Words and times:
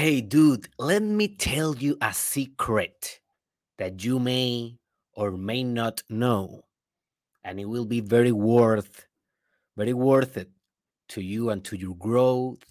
Hey, 0.00 0.22
dude, 0.22 0.66
let 0.78 1.02
me 1.02 1.28
tell 1.28 1.76
you 1.76 1.98
a 2.00 2.14
secret 2.14 3.20
that 3.76 4.02
you 4.02 4.18
may 4.18 4.78
or 5.12 5.30
may 5.30 5.62
not 5.62 6.02
know, 6.08 6.62
and 7.44 7.60
it 7.60 7.66
will 7.66 7.84
be 7.84 8.00
very 8.00 8.32
worth, 8.32 9.06
very 9.76 9.92
worth 9.92 10.38
it 10.38 10.48
to 11.10 11.20
you 11.20 11.50
and 11.50 11.62
to 11.66 11.76
your 11.76 11.96
growth, 11.96 12.64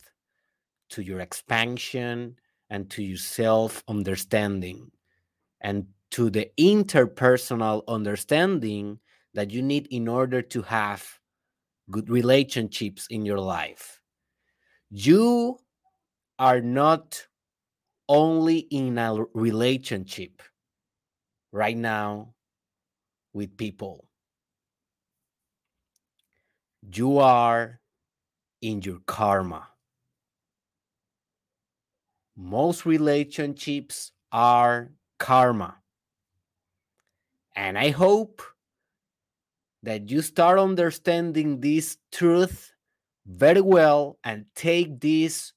to 0.89 1.04
your 1.04 1.20
expansion, 1.20 2.36
and 2.71 2.89
to 2.89 3.04
your 3.04 3.20
self 3.20 3.84
understanding, 3.88 4.89
and 5.61 5.86
to 6.09 6.32
the 6.32 6.50
interpersonal 6.57 7.84
understanding 7.88 8.98
that 9.36 9.52
you 9.52 9.61
need 9.61 9.86
in 9.91 10.07
order 10.07 10.41
to 10.41 10.64
have 10.64 11.07
good 11.91 12.09
relationships 12.09 13.05
in 13.11 13.23
your 13.23 13.39
life. 13.39 14.02
You 14.89 15.59
are 16.40 16.62
not 16.62 17.28
only 18.08 18.60
in 18.60 18.97
a 18.97 19.25
relationship 19.34 20.42
right 21.52 21.78
now 21.78 22.34
with 23.34 23.57
people. 23.57 24.07
You 26.82 27.20
are 27.20 27.82
in 28.61 28.82
your 28.82 29.00
karma. 29.06 29.68
Most 32.36 32.86
relationships 32.86 34.11
are 34.31 34.94
karma. 35.19 35.75
And 37.56 37.78
I 37.78 37.89
hope 37.89 38.42
that 39.83 40.09
you 40.09 40.22
start 40.22 40.58
understanding 40.59 41.59
this 41.59 41.97
truth 42.11 42.72
very 43.25 43.61
well 43.61 44.17
and 44.23 44.45
take 44.56 45.00
this 45.00 45.53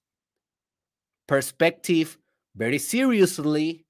perspective 1.33 2.19
very 2.57 2.77
seriously 2.77 3.87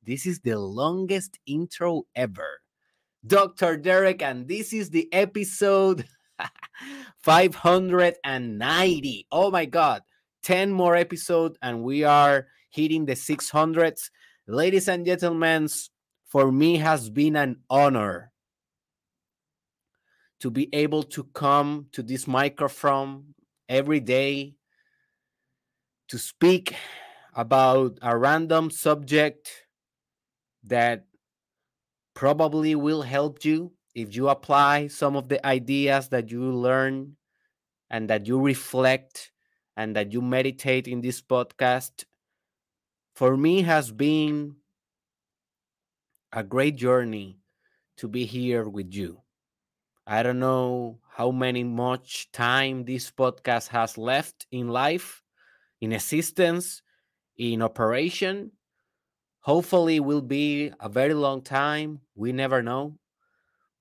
This 0.03 0.27
is 0.27 0.39
the 0.41 0.59
longest 0.59 1.39
intro 1.47 2.03
ever. 2.15 2.61
Dr. 3.25 3.75
Derek, 3.75 4.21
and 4.21 4.47
this 4.47 4.71
is 4.71 4.91
the 4.91 5.11
episode 5.11 6.05
590. 7.23 9.27
Oh 9.31 9.49
my 9.49 9.65
God. 9.65 10.03
10 10.43 10.71
more 10.71 10.95
episodes, 10.95 11.57
and 11.63 11.81
we 11.81 12.03
are 12.03 12.45
hitting 12.69 13.05
the 13.05 13.13
600s. 13.13 14.11
Ladies 14.47 14.87
and 14.87 15.05
gentlemen, 15.05 15.67
for 16.27 16.51
me 16.51 16.77
has 16.77 17.09
been 17.09 17.35
an 17.35 17.57
honor 17.69 18.31
to 20.39 20.51
be 20.51 20.69
able 20.73 21.03
to 21.03 21.23
come 21.23 21.87
to 21.91 22.03
this 22.03 22.27
microphone 22.27 23.33
every 23.67 23.99
day 23.99 24.55
to 26.07 26.17
speak 26.17 26.75
about 27.33 27.97
a 28.01 28.17
random 28.17 28.69
subject 28.69 29.65
that 30.63 31.05
probably 32.13 32.75
will 32.75 33.01
help 33.01 33.43
you 33.43 33.71
if 33.95 34.15
you 34.15 34.29
apply 34.29 34.87
some 34.87 35.15
of 35.15 35.29
the 35.29 35.43
ideas 35.45 36.09
that 36.09 36.29
you 36.29 36.43
learn 36.43 37.15
and 37.89 38.09
that 38.09 38.27
you 38.27 38.39
reflect 38.39 39.31
and 39.75 39.95
that 39.95 40.11
you 40.11 40.21
meditate 40.21 40.87
in 40.87 41.01
this 41.01 41.21
podcast. 41.21 42.05
For 43.15 43.37
me 43.37 43.61
has 43.63 43.91
been 43.91 44.55
a 46.37 46.43
great 46.43 46.75
journey 46.75 47.39
to 47.97 48.07
be 48.07 48.23
here 48.23 48.69
with 48.69 48.93
you. 48.93 49.19
I 50.05 50.21
don't 50.21 50.37
know 50.37 50.99
how 51.09 51.31
many 51.31 51.63
much 51.63 52.31
time 52.31 52.85
this 52.85 53.09
podcast 53.09 53.69
has 53.69 53.97
left 53.97 54.45
in 54.51 54.67
life 54.67 55.23
in 55.81 55.91
existence 55.91 56.83
in 57.37 57.63
operation. 57.63 58.51
Hopefully 59.39 59.99
will 59.99 60.21
be 60.21 60.71
a 60.79 60.87
very 60.87 61.15
long 61.15 61.41
time. 61.41 62.01
We 62.13 62.33
never 62.33 62.61
know. 62.61 62.99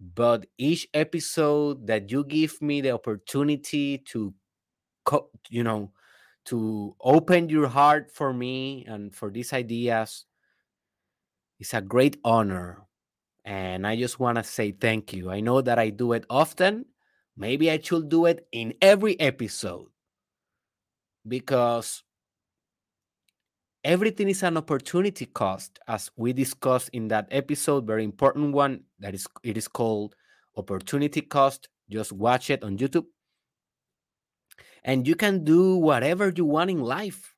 But 0.01 0.47
each 0.57 0.89
episode 0.95 1.87
that 1.89 2.11
you 2.11 2.25
give 2.25 2.63
me 2.63 2.81
the 2.81 2.93
opportunity 2.93 3.99
to 4.13 4.33
you 5.51 5.63
know 5.63 5.93
to 6.47 6.97
open 7.03 7.51
your 7.51 7.69
heart 7.69 8.11
for 8.11 8.33
me 8.33 8.87
and 8.89 9.15
for 9.15 9.31
these 9.31 9.53
ideas 9.53 10.25
is 11.59 11.75
a 11.75 11.81
great 11.81 12.19
honor 12.25 12.87
and 13.45 13.87
i 13.87 13.97
just 13.97 14.19
want 14.19 14.37
to 14.37 14.45
say 14.45 14.73
thank 14.73 15.13
you. 15.13 15.31
I 15.31 15.41
know 15.41 15.61
that 15.61 15.79
i 15.79 15.91
do 15.91 16.13
it 16.13 16.27
often. 16.29 16.87
Maybe 17.37 17.71
i 17.71 17.79
should 17.79 18.09
do 18.09 18.27
it 18.27 18.47
in 18.53 18.75
every 18.83 19.19
episode 19.21 19.87
because 21.27 22.03
everything 23.85 24.29
is 24.29 24.43
an 24.43 24.57
opportunity 24.57 25.27
cost 25.27 25.79
as 25.87 26.11
we 26.17 26.33
discussed 26.33 26.91
in 26.93 27.09
that 27.09 27.29
episode 27.31 27.87
very 27.87 28.03
important 28.03 28.53
one 28.53 28.83
that 28.99 29.15
is 29.15 29.27
it 29.45 29.57
is 29.57 29.69
called 29.69 30.15
opportunity 30.57 31.21
cost. 31.21 31.69
Just 31.89 32.13
watch 32.13 32.51
it 32.51 32.65
on 32.65 32.77
youtube. 32.79 33.07
And 34.83 35.07
you 35.07 35.15
can 35.15 35.45
do 35.45 35.77
whatever 35.77 36.33
you 36.35 36.45
want 36.45 36.71
in 36.71 36.81
life 36.81 37.36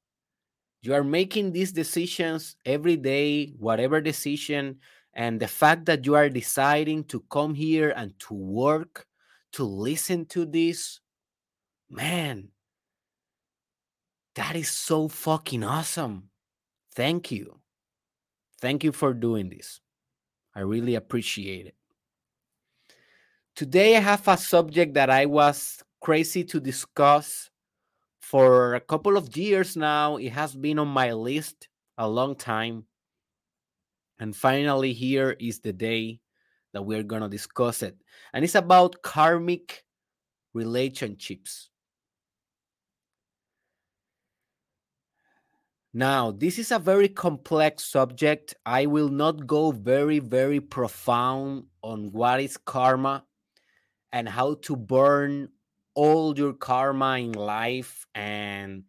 you 0.82 0.94
are 0.94 1.04
making 1.04 1.52
these 1.52 1.72
decisions 1.72 2.56
every 2.64 2.96
day 2.96 3.52
whatever 3.58 4.00
decision 4.00 4.78
and 5.14 5.40
the 5.40 5.48
fact 5.48 5.84
that 5.86 6.06
you 6.06 6.14
are 6.14 6.28
deciding 6.28 7.04
to 7.04 7.20
come 7.30 7.54
here 7.54 7.92
and 7.96 8.18
to 8.20 8.34
work 8.34 9.06
to 9.52 9.64
listen 9.64 10.24
to 10.26 10.44
this 10.44 11.00
man 11.90 12.48
that 14.34 14.54
is 14.54 14.70
so 14.70 15.08
fucking 15.08 15.64
awesome 15.64 16.28
Thank 16.98 17.30
you. 17.30 17.60
Thank 18.60 18.82
you 18.82 18.90
for 18.90 19.14
doing 19.14 19.50
this. 19.50 19.80
I 20.52 20.62
really 20.62 20.96
appreciate 20.96 21.66
it. 21.66 21.76
Today, 23.54 23.96
I 23.96 24.00
have 24.00 24.26
a 24.26 24.36
subject 24.36 24.94
that 24.94 25.08
I 25.08 25.26
was 25.26 25.80
crazy 26.00 26.42
to 26.42 26.58
discuss 26.58 27.50
for 28.28 28.74
a 28.74 28.80
couple 28.80 29.16
of 29.16 29.34
years 29.38 29.74
now. 29.74 30.18
It 30.18 30.32
has 30.32 30.54
been 30.54 30.78
on 30.78 30.88
my 30.88 31.14
list 31.14 31.68
a 31.96 32.06
long 32.06 32.36
time. 32.36 32.84
And 34.20 34.36
finally, 34.36 34.92
here 34.92 35.34
is 35.40 35.60
the 35.60 35.72
day 35.72 36.20
that 36.74 36.82
we're 36.82 37.04
going 37.04 37.22
to 37.22 37.28
discuss 37.30 37.82
it. 37.82 37.96
And 38.34 38.44
it's 38.44 38.54
about 38.54 39.00
karmic 39.00 39.82
relationships. 40.52 41.70
Now, 45.94 46.30
this 46.30 46.58
is 46.58 46.70
a 46.70 46.78
very 46.78 47.08
complex 47.08 47.84
subject. 47.84 48.54
I 48.66 48.84
will 48.84 49.08
not 49.08 49.46
go 49.46 49.70
very, 49.70 50.18
very 50.18 50.60
profound 50.60 51.64
on 51.82 52.12
what 52.12 52.42
is 52.42 52.58
karma 52.58 53.24
and 54.12 54.28
how 54.28 54.54
to 54.62 54.76
burn 54.76 55.48
all 55.98 56.38
your 56.38 56.54
karma 56.54 57.18
in 57.18 57.32
life. 57.34 58.06
And 58.14 58.84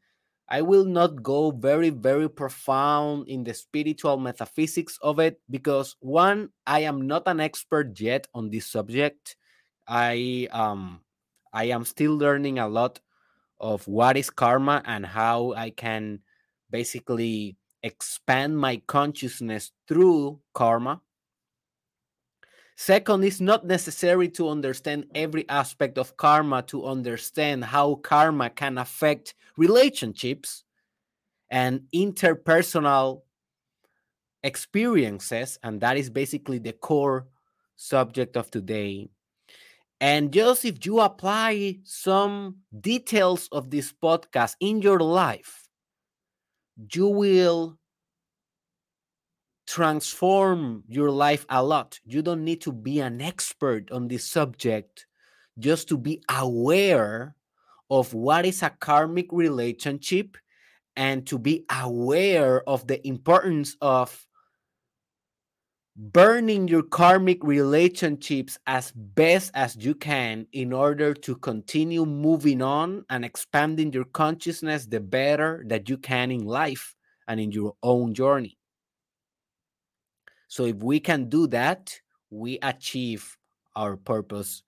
I 0.47 0.61
will 0.61 0.85
not 0.85 1.23
go 1.23 1.49
very, 1.49 1.89
very 1.89 2.29
profound 2.29 3.27
in 3.27 3.43
the 3.43 3.53
spiritual 3.53 4.17
metaphysics 4.17 4.97
of 5.01 5.17
it 5.19 5.41
because, 5.49 5.95
one, 6.01 6.49
I 6.65 6.81
am 6.85 7.07
not 7.07 7.23
an 7.25 7.39
expert 7.41 7.99
yet 7.99 8.27
on 8.33 8.49
this 8.49 8.67
subject. 8.69 9.35
I 9.87 10.47
um 10.53 11.01
I 11.53 11.73
am 11.73 11.85
still 11.85 12.13
learning 12.17 12.59
a 12.59 12.69
lot 12.69 13.01
of 13.59 13.87
what 13.87 14.17
is 14.17 14.29
karma 14.29 14.81
and 14.85 15.05
how 15.05 15.53
I 15.53 15.71
can 15.71 16.21
basically 16.69 17.57
expand 17.83 18.57
my 18.57 18.81
consciousness 18.87 19.71
through 19.87 20.41
karma. 20.53 21.01
Second, 22.79 23.25
it's 23.25 23.41
not 23.41 23.65
necessary 23.65 24.29
to 24.29 24.47
understand 24.47 25.03
every 25.13 25.43
aspect 25.49 25.97
of 25.97 26.15
karma 26.15 26.61
to 26.61 26.85
understand 26.85 27.65
how 27.65 27.95
karma 27.95 28.49
can 28.49 28.77
affect 28.77 29.35
relationships 29.57 30.63
and 31.49 31.81
interpersonal 31.93 33.23
experiences. 34.43 35.59
And 35.61 35.81
that 35.81 35.97
is 35.97 36.09
basically 36.09 36.57
the 36.57 36.71
core 36.71 37.27
subject 37.75 38.37
of 38.37 38.49
today. 38.49 39.09
And 39.99 40.31
just 40.31 40.63
if 40.63 40.85
you 40.85 41.01
apply 41.01 41.79
some 41.83 42.59
details 42.79 43.49
of 43.51 43.71
this 43.71 43.91
podcast 43.91 44.55
in 44.61 44.81
your 44.81 45.01
life, 45.01 45.67
you 46.93 47.07
will 47.07 47.78
transform 49.69 50.83
your 50.87 51.11
life 51.11 51.45
a 51.47 51.63
lot. 51.63 51.99
You 52.03 52.23
don't 52.23 52.43
need 52.43 52.59
to 52.61 52.71
be 52.71 53.01
an 53.01 53.21
expert 53.21 53.91
on 53.91 54.07
this 54.07 54.25
subject 54.25 55.05
just 55.59 55.87
to 55.89 55.97
be 55.97 56.23
aware 56.27 57.35
of 57.91 58.11
what 58.15 58.47
is 58.47 58.63
a 58.63 58.71
karmic 58.71 59.27
relationship 59.31 60.37
and 60.95 61.25
to 61.27 61.37
be 61.37 61.65
aware 61.71 62.67
of 62.67 62.87
the 62.87 63.05
importance 63.07 63.77
of 63.79 64.25
burning 65.95 66.67
your 66.67 66.83
karmic 66.83 67.43
relationships 67.43 68.57
as 68.65 68.91
best 68.91 69.51
as 69.53 69.75
you 69.75 69.93
can 69.93 70.47
in 70.51 70.73
order 70.73 71.13
to 71.13 71.35
continue 71.35 72.05
moving 72.05 72.63
on 72.63 73.05
and 73.11 73.23
expanding 73.23 73.93
your 73.93 74.05
consciousness 74.05 74.87
the 74.87 74.99
better 74.99 75.63
that 75.67 75.87
you 75.89 75.97
can 75.97 76.31
in 76.31 76.45
life 76.45 76.95
and 77.27 77.39
in 77.39 77.51
your 77.51 77.75
own 77.83 78.15
journey. 78.15 78.58
So, 80.49 80.65
if 80.65 80.77
we 80.77 80.99
can 80.99 81.29
do 81.29 81.47
that, 81.47 81.93
we 82.31 82.57
achieve 82.61 83.37
our 83.75 83.95
purpose 83.95 84.63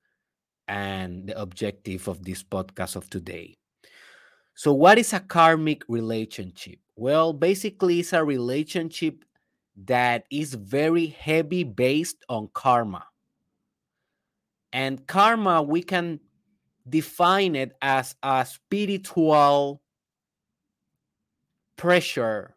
and 0.68 1.28
the 1.28 1.42
objective 1.42 2.08
of 2.08 2.24
this 2.24 2.44
podcast 2.44 2.96
of 2.96 3.10
today. 3.10 3.58
So, 4.54 4.74
what 4.74 5.00
is 5.00 5.12
a 5.12 5.20
karmic 5.20 5.84
relationship? 5.90 6.78
Well, 6.96 7.34
basically, 7.34 8.00
it's 8.00 8.14
a 8.14 8.24
relationship 8.24 9.26
that 9.86 10.26
is 10.30 10.54
very 10.54 11.08
heavy 11.08 11.64
based 11.64 12.24
on 12.30 12.50
karma. 12.54 13.04
And 14.72 15.06
karma, 15.08 15.64
we 15.64 15.82
can 15.82 16.20
define 16.88 17.56
it 17.56 17.74
as 17.82 18.16
a 18.22 18.46
spiritual 18.46 19.82
pressure 21.76 22.56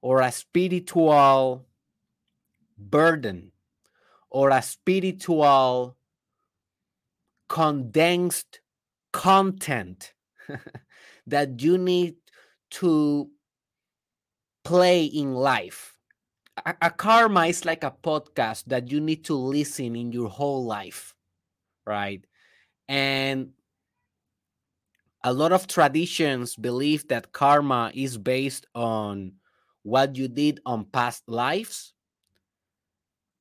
or 0.00 0.22
a 0.22 0.32
spiritual 0.32 1.67
burden 2.78 3.52
or 4.30 4.50
a 4.50 4.62
spiritual 4.62 5.96
condensed 7.48 8.60
content 9.12 10.12
that 11.26 11.62
you 11.62 11.78
need 11.78 12.16
to 12.70 13.30
play 14.64 15.04
in 15.04 15.34
life 15.34 15.98
a, 16.64 16.74
a 16.82 16.90
karma 16.90 17.46
is 17.46 17.64
like 17.64 17.84
a 17.84 17.94
podcast 18.02 18.64
that 18.66 18.90
you 18.90 19.00
need 19.00 19.24
to 19.24 19.34
listen 19.34 19.96
in 19.96 20.12
your 20.12 20.28
whole 20.28 20.64
life, 20.64 21.14
right? 21.86 22.24
And 22.88 23.50
a 25.24 25.32
lot 25.32 25.52
of 25.52 25.66
traditions 25.66 26.56
believe 26.56 27.08
that 27.08 27.32
karma 27.32 27.90
is 27.94 28.16
based 28.16 28.66
on 28.74 29.32
what 29.82 30.16
you 30.16 30.28
did 30.28 30.60
on 30.64 30.84
past 30.84 31.28
lives. 31.28 31.92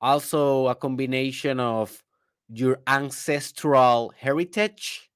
Also, 0.01 0.67
a 0.67 0.75
combination 0.75 1.59
of 1.59 2.03
your 2.49 2.79
ancestral 2.87 4.13
heritage, 4.15 5.09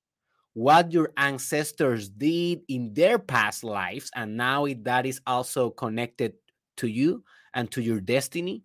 what 0.54 0.92
your 0.94 1.12
ancestors 1.18 2.10
did 2.10 2.62
in 2.69 2.94
their 2.94 3.19
past 3.19 3.63
lives, 3.63 4.12
and 4.16 4.38
now 4.38 4.68
that 4.83 5.06
is 5.06 5.22
also 5.28 5.69
connected 5.72 6.33
to 6.78 6.88
you 6.88 7.24
and 7.54 7.72
to 7.72 7.81
your 7.81 8.01
destiny. 8.01 8.63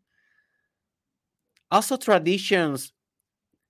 Also, 1.70 1.96
traditions 1.96 2.92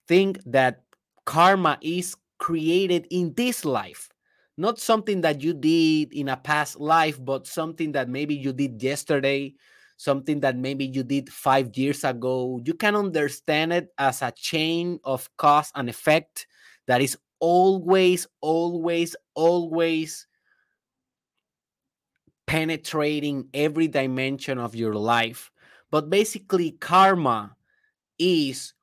think 0.09 0.41
that 0.47 0.85
karma 1.27 1.79
is 1.83 2.17
created 2.39 3.07
in 3.11 3.35
this 3.35 3.65
life, 3.65 4.11
not 4.57 4.79
something 4.79 5.23
that 5.23 5.43
you 5.43 5.55
did 5.55 6.13
in 6.13 6.29
a 6.29 6.37
past 6.37 6.81
life, 6.81 7.23
but 7.25 7.47
something 7.47 7.93
that 7.93 8.09
maybe 8.09 8.35
you 8.35 8.53
did 8.53 8.83
yesterday, 8.83 9.55
something 9.97 10.41
that 10.41 10.57
maybe 10.57 10.87
you 10.87 11.03
did 11.03 11.31
five 11.31 11.77
years 11.77 12.05
ago. 12.05 12.61
You 12.65 12.75
can 12.75 12.95
understand 12.95 13.73
it 13.73 13.89
as 13.99 14.23
a 14.23 14.33
chain 14.33 15.01
of 15.05 15.29
cause 15.37 15.73
and 15.75 15.89
effect 15.89 16.47
that 16.87 17.01
is 17.01 17.17
always, 17.41 18.27
always, 18.41 19.17
always 19.35 20.27
penetrating 22.47 23.49
every 23.53 23.89
dimension 23.89 24.59
of 24.59 24.75
your 24.75 24.95
life. 24.95 25.51
But 25.91 26.11
basically, 26.11 26.73
karma 26.73 27.57
is 28.19 28.75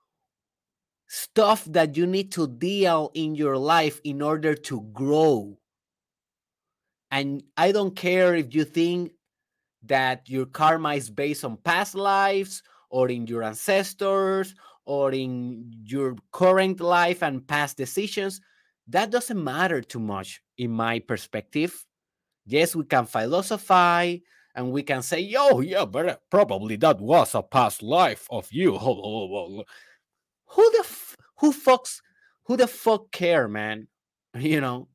stuff 1.08 1.66
that 1.66 1.96
you 1.96 2.08
need 2.08 2.32
to 2.32 2.48
deal 2.48 3.12
in 3.14 3.36
your 3.36 3.58
life 3.58 4.02
in 4.04 4.22
order 4.22 4.56
to 4.56 4.82
grow. 4.94 5.58
And 7.12 7.44
I 7.56 7.72
don't 7.72 7.96
care 7.96 8.34
if 8.36 8.56
you 8.56 8.64
think 8.64 9.12
that 9.86 10.30
your 10.30 10.46
karma 10.46 10.94
is 10.96 11.10
based 11.10 11.44
on 11.44 11.58
past 11.58 11.96
lives 11.96 12.64
or 12.90 13.10
in 13.10 13.28
your 13.28 13.44
ancestors 13.44 14.56
or 14.86 15.12
in 15.12 15.72
your 15.86 16.16
current 16.32 16.80
life 16.80 17.24
and 17.24 17.48
past 17.48 17.78
decisions. 17.78 18.42
That 18.88 19.12
doesn't 19.12 19.42
matter 19.42 19.82
too 19.82 20.00
much 20.00 20.42
in 20.58 20.72
my 20.72 21.00
perspective. 21.00 21.86
Yes, 22.46 22.76
we 22.76 22.84
can 22.86 23.06
philosophize 23.06 24.20
and 24.56 24.72
we 24.72 24.84
can 24.84 25.02
say, 25.02 25.20
"Yo, 25.20 25.62
yeah, 25.62 25.86
but 25.86 26.10
uh, 26.10 26.18
probably 26.30 26.76
that 26.78 27.00
was 27.00 27.34
a 27.36 27.42
past 27.42 27.82
life 27.82 28.28
of 28.30 28.48
you." 28.52 28.78
Who 28.78 30.72
the 30.72 30.80
f- 30.82 31.16
who 31.40 31.52
fucks 31.52 32.02
who 32.46 32.58
the 32.58 32.68
fuck 32.68 33.12
care, 33.12 33.48
man? 33.48 33.88
You 34.36 34.62
know. 34.62 34.88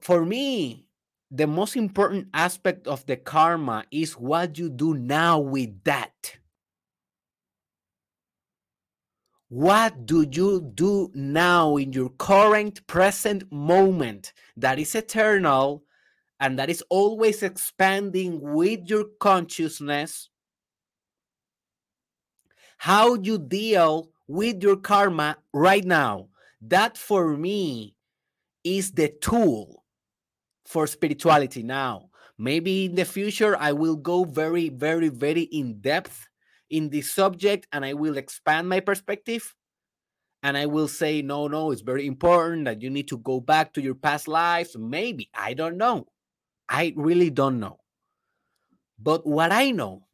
For 0.00 0.24
me, 0.24 0.86
the 1.30 1.46
most 1.46 1.76
important 1.76 2.28
aspect 2.34 2.88
of 2.88 3.06
the 3.06 3.16
karma 3.16 3.84
is 3.90 4.14
what 4.14 4.58
you 4.58 4.68
do 4.68 4.94
now 4.94 5.38
with 5.38 5.84
that. 5.84 6.38
What 9.48 10.06
do 10.06 10.26
you 10.30 10.60
do 10.60 11.10
now 11.14 11.76
in 11.76 11.92
your 11.92 12.10
current 12.10 12.86
present 12.86 13.50
moment 13.50 14.32
that 14.56 14.78
is 14.78 14.94
eternal 14.94 15.84
and 16.40 16.58
that 16.58 16.70
is 16.70 16.82
always 16.88 17.42
expanding 17.42 18.40
with 18.40 18.88
your 18.88 19.04
consciousness? 19.20 20.30
How 22.78 23.14
you 23.14 23.38
deal 23.38 24.10
with 24.26 24.62
your 24.62 24.76
karma 24.76 25.36
right 25.52 25.84
now. 25.84 26.28
That 26.60 26.96
for 26.96 27.36
me 27.36 27.94
is 28.64 28.92
the 28.92 29.08
tool 29.20 29.79
for 30.70 30.86
spirituality 30.86 31.64
now. 31.64 32.08
Maybe 32.38 32.84
in 32.84 32.94
the 32.94 33.04
future, 33.04 33.56
I 33.56 33.72
will 33.72 33.96
go 33.96 34.22
very, 34.22 34.68
very, 34.68 35.08
very 35.08 35.42
in 35.42 35.80
depth 35.80 36.28
in 36.70 36.90
this 36.90 37.10
subject 37.10 37.66
and 37.72 37.84
I 37.84 37.94
will 37.94 38.16
expand 38.16 38.68
my 38.68 38.78
perspective. 38.78 39.56
And 40.44 40.56
I 40.56 40.66
will 40.66 40.86
say, 40.86 41.22
no, 41.22 41.48
no, 41.48 41.72
it's 41.72 41.82
very 41.82 42.06
important 42.06 42.66
that 42.66 42.82
you 42.82 42.88
need 42.88 43.08
to 43.08 43.18
go 43.18 43.40
back 43.40 43.72
to 43.74 43.82
your 43.82 43.96
past 43.96 44.28
lives. 44.28 44.76
Maybe, 44.78 45.28
I 45.34 45.54
don't 45.54 45.76
know. 45.76 46.06
I 46.68 46.94
really 46.96 47.30
don't 47.30 47.58
know. 47.58 47.80
But 48.96 49.26
what 49.26 49.50
I 49.50 49.72
know 49.72 50.06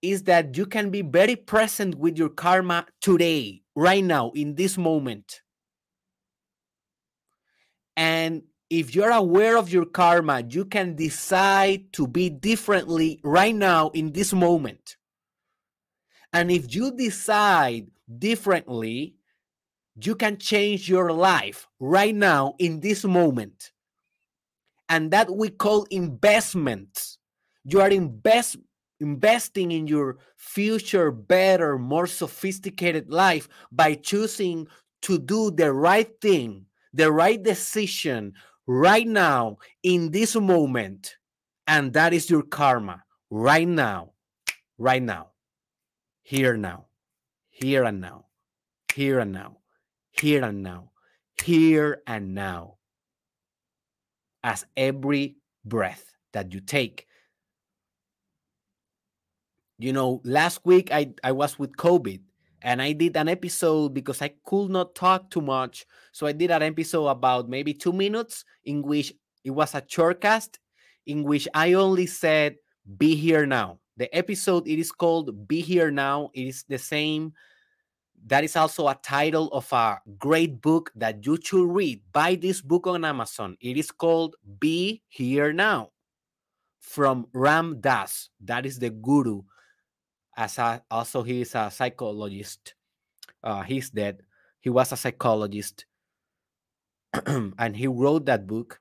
is 0.00 0.22
that 0.24 0.56
you 0.56 0.64
can 0.64 0.88
be 0.88 1.02
very 1.02 1.36
present 1.36 1.96
with 1.96 2.16
your 2.16 2.30
karma 2.30 2.86
today, 3.02 3.62
right 3.76 4.02
now, 4.02 4.30
in 4.34 4.54
this 4.54 4.78
moment. 4.78 5.42
And 7.96 8.42
if 8.70 8.94
you're 8.94 9.10
aware 9.10 9.56
of 9.56 9.72
your 9.72 9.86
karma, 9.86 10.42
you 10.48 10.64
can 10.64 10.94
decide 10.94 11.92
to 11.94 12.06
be 12.06 12.28
differently 12.28 13.20
right 13.22 13.54
now 13.54 13.88
in 13.90 14.12
this 14.12 14.32
moment. 14.32 14.96
And 16.32 16.50
if 16.50 16.74
you 16.74 16.92
decide 16.94 17.86
differently, 18.18 19.14
you 20.00 20.14
can 20.14 20.36
change 20.36 20.88
your 20.88 21.12
life 21.12 21.66
right 21.80 22.14
now 22.14 22.54
in 22.58 22.80
this 22.80 23.04
moment. 23.04 23.72
And 24.90 25.10
that 25.10 25.34
we 25.34 25.48
call 25.48 25.84
investments. 25.90 27.18
You 27.64 27.80
are 27.80 27.90
invest, 27.90 28.56
investing 29.00 29.72
in 29.72 29.86
your 29.86 30.18
future, 30.36 31.10
better, 31.10 31.78
more 31.78 32.06
sophisticated 32.06 33.10
life 33.10 33.48
by 33.72 33.94
choosing 33.94 34.68
to 35.02 35.18
do 35.18 35.50
the 35.50 35.72
right 35.72 36.10
thing, 36.20 36.66
the 36.92 37.10
right 37.10 37.42
decision 37.42 38.34
right 38.68 39.08
now 39.08 39.58
in 39.82 40.12
this 40.12 40.36
moment. 40.36 41.16
And 41.66 41.92
that 41.94 42.14
is 42.14 42.30
your 42.30 42.42
karma 42.42 43.02
right 43.28 43.66
now, 43.66 44.12
right 44.78 45.02
now, 45.02 45.30
here 46.22 46.56
now, 46.56 46.86
here 47.50 47.82
and 47.82 48.00
now, 48.00 48.26
here 48.94 49.18
and 49.18 49.32
now 49.32 49.58
here 50.20 50.44
and 50.44 50.62
now, 50.62 50.90
here 51.44 52.02
and 52.06 52.34
now. 52.34 52.76
As 54.42 54.64
every 54.76 55.36
breath 55.64 56.14
that 56.32 56.52
you 56.52 56.60
take. 56.60 57.06
You 59.78 59.92
know, 59.92 60.20
last 60.24 60.60
week 60.64 60.90
I, 60.92 61.10
I 61.22 61.32
was 61.32 61.58
with 61.58 61.76
COVID 61.76 62.20
and 62.62 62.82
I 62.82 62.92
did 62.92 63.16
an 63.16 63.28
episode 63.28 63.94
because 63.94 64.22
I 64.22 64.32
could 64.44 64.70
not 64.70 64.94
talk 64.94 65.30
too 65.30 65.40
much. 65.40 65.86
So 66.12 66.26
I 66.26 66.32
did 66.32 66.50
an 66.50 66.62
episode 66.62 67.06
about 67.06 67.48
maybe 67.48 67.72
two 67.72 67.92
minutes 67.92 68.44
in 68.64 68.82
which 68.82 69.12
it 69.44 69.50
was 69.50 69.74
a 69.74 69.82
shortcast 69.82 70.58
in 71.06 71.24
which 71.24 71.48
I 71.54 71.72
only 71.74 72.06
said, 72.06 72.56
be 72.98 73.14
here 73.14 73.46
now. 73.46 73.78
The 73.96 74.14
episode 74.16 74.68
it 74.68 74.78
is 74.78 74.92
called 74.92 75.48
Be 75.48 75.60
Here 75.60 75.90
Now. 75.90 76.30
It 76.32 76.46
is 76.46 76.64
the 76.68 76.78
same 76.78 77.32
that 78.26 78.44
is 78.44 78.56
also 78.56 78.88
a 78.88 78.98
title 79.02 79.48
of 79.48 79.72
a 79.72 79.98
great 80.18 80.60
book 80.60 80.90
that 80.96 81.24
you 81.24 81.38
should 81.42 81.68
read. 81.68 82.02
Buy 82.12 82.34
this 82.34 82.60
book 82.60 82.86
on 82.86 83.04
Amazon. 83.04 83.56
It 83.60 83.76
is 83.76 83.90
called 83.90 84.36
Be 84.60 85.02
Here 85.08 85.52
Now 85.52 85.90
from 86.80 87.26
Ram 87.32 87.80
Dass. 87.80 88.30
That 88.40 88.66
is 88.66 88.78
the 88.78 88.90
guru. 88.90 89.42
As 90.38 90.56
a, 90.58 90.80
also, 90.88 91.24
he 91.24 91.40
is 91.40 91.56
a 91.56 91.68
psychologist. 91.68 92.74
Uh, 93.42 93.62
he's 93.62 93.90
dead. 93.90 94.22
He 94.60 94.70
was 94.70 94.92
a 94.92 94.96
psychologist. 94.96 95.84
and 97.26 97.76
he 97.76 97.88
wrote 97.88 98.26
that 98.26 98.46
book. 98.46 98.80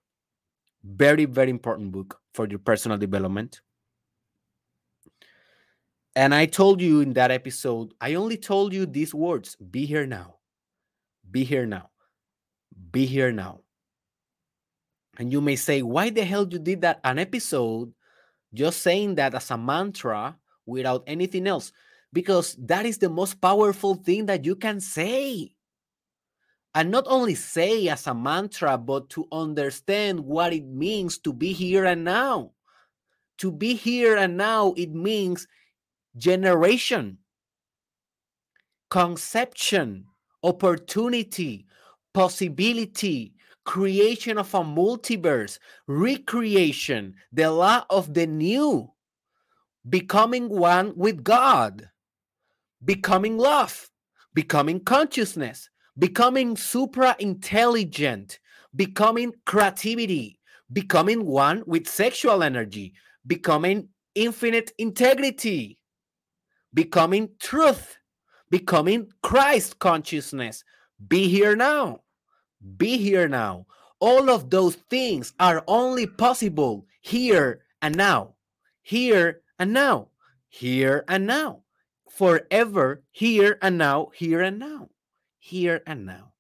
Very, 0.83 1.25
very 1.25 1.49
important 1.49 1.91
book 1.91 2.21
for 2.35 2.47
your 2.47 2.59
personal 2.59 2.99
development. 2.99 3.61
And 6.15 6.33
I 6.35 6.45
told 6.45 6.79
you 6.79 7.01
in 7.01 7.13
that 7.13 7.31
episode, 7.31 7.91
I 7.99 8.13
only 8.13 8.37
told 8.37 8.71
you 8.71 8.85
these 8.85 9.13
words 9.13 9.55
be 9.55 9.87
here 9.87 10.05
now, 10.05 10.35
be 11.29 11.43
here 11.43 11.65
now, 11.65 11.89
be 12.91 13.07
here 13.07 13.31
now. 13.31 13.61
And 15.17 15.31
you 15.31 15.41
may 15.41 15.55
say, 15.55 15.81
why 15.81 16.11
the 16.11 16.23
hell 16.23 16.47
you 16.47 16.59
did 16.59 16.81
that 16.81 16.99
an 17.03 17.17
episode 17.17 17.93
just 18.53 18.81
saying 18.83 19.15
that 19.15 19.33
as 19.33 19.49
a 19.49 19.57
mantra 19.57 20.37
without 20.67 21.03
anything 21.07 21.47
else? 21.47 21.71
Because 22.13 22.55
that 22.59 22.85
is 22.85 22.99
the 22.99 23.09
most 23.09 23.41
powerful 23.41 23.95
thing 23.95 24.27
that 24.27 24.45
you 24.45 24.55
can 24.55 24.79
say. 24.79 25.55
And 26.75 26.91
not 26.91 27.05
only 27.07 27.33
say 27.33 27.87
as 27.87 28.05
a 28.05 28.13
mantra, 28.13 28.77
but 28.77 29.09
to 29.09 29.27
understand 29.31 30.19
what 30.19 30.53
it 30.53 30.65
means 30.67 31.17
to 31.19 31.33
be 31.33 31.51
here 31.51 31.85
and 31.85 32.03
now. 32.03 32.51
To 33.39 33.51
be 33.51 33.73
here 33.73 34.15
and 34.15 34.37
now, 34.37 34.73
it 34.77 34.91
means 34.91 35.47
generation, 36.17 37.19
conception, 38.89 40.05
opportunity, 40.43 41.65
possibility, 42.13 43.33
creation 43.63 44.37
of 44.37 44.53
a 44.53 44.59
multiverse, 44.59 45.59
recreation, 45.87 47.13
the 47.31 47.51
law 47.51 47.85
of 47.89 48.13
the 48.13 48.25
new, 48.25 48.89
becoming 49.89 50.49
one 50.49 50.93
with 50.95 51.23
God, 51.23 51.89
becoming 52.83 53.37
love, 53.37 53.89
becoming 54.33 54.79
consciousness, 54.79 55.69
becoming 55.97 56.55
supra 56.57 57.15
intelligent, 57.19 58.39
becoming 58.75 59.33
creativity, 59.45 60.39
becoming 60.71 61.25
one 61.25 61.63
with 61.65 61.87
sexual 61.87 62.43
energy, 62.43 62.93
becoming 63.25 63.89
infinite 64.15 64.71
integrity, 64.77 65.79
becoming 66.73 67.29
truth, 67.39 67.97
becoming 68.49 69.09
Christ 69.21 69.79
consciousness. 69.79 70.63
Be 71.07 71.27
here 71.27 71.55
now. 71.55 72.01
Be 72.77 72.97
here 72.97 73.27
now. 73.27 73.65
All 73.99 74.29
of 74.29 74.49
those 74.49 74.75
things 74.89 75.33
are 75.39 75.63
only 75.67 76.05
possible 76.05 76.85
here 77.01 77.61
and 77.81 77.95
now. 77.95 78.35
Here 78.83 79.41
and 79.59 79.73
now. 79.73 80.09
Here 80.49 81.03
and 81.07 81.27
now. 81.27 81.63
Forever 82.09 83.03
here 83.11 83.57
and 83.61 83.77
now. 83.77 84.11
Here 84.13 84.41
and 84.41 84.59
now. 84.59 84.89
Here 85.39 85.81
and 85.85 86.05
now. 86.05 86.33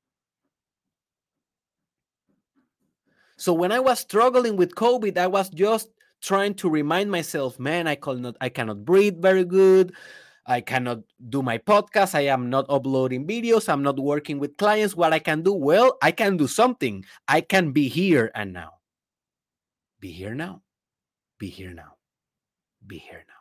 So 3.37 3.53
when 3.53 3.71
I 3.71 3.79
was 3.79 3.99
struggling 3.99 4.57
with 4.57 4.73
COVID, 4.75 5.17
I 5.17 5.27
was 5.27 5.49
just 5.49 5.89
trying 6.21 6.55
to 6.55 6.69
remind 6.69 7.11
myself, 7.11 7.59
man, 7.59 7.87
I 7.87 7.95
cannot 7.95 8.35
I 8.41 8.49
cannot 8.49 8.83
breathe 8.83 9.21
very 9.21 9.45
good. 9.45 9.93
I 10.47 10.61
cannot 10.61 11.03
do 11.29 11.43
my 11.43 11.57
podcast. 11.57 12.15
I 12.15 12.31
am 12.31 12.49
not 12.49 12.65
uploading 12.69 13.27
videos. 13.27 13.67
I'm 13.67 13.83
not 13.83 13.99
working 13.99 14.39
with 14.39 14.57
clients. 14.57 14.95
What 14.95 15.13
I 15.13 15.19
can 15.19 15.43
do? 15.43 15.53
Well, 15.53 15.97
I 16.01 16.11
can 16.11 16.37
do 16.37 16.47
something. 16.47 17.03
I 17.27 17.41
can 17.41 17.73
be 17.73 17.89
here 17.89 18.31
and 18.33 18.53
now. 18.53 18.79
Be 19.99 20.11
here 20.11 20.33
now. 20.33 20.61
Be 21.37 21.49
here 21.49 21.73
now. 21.73 21.96
Be 22.87 22.97
here 22.97 23.23
now. 23.27 23.33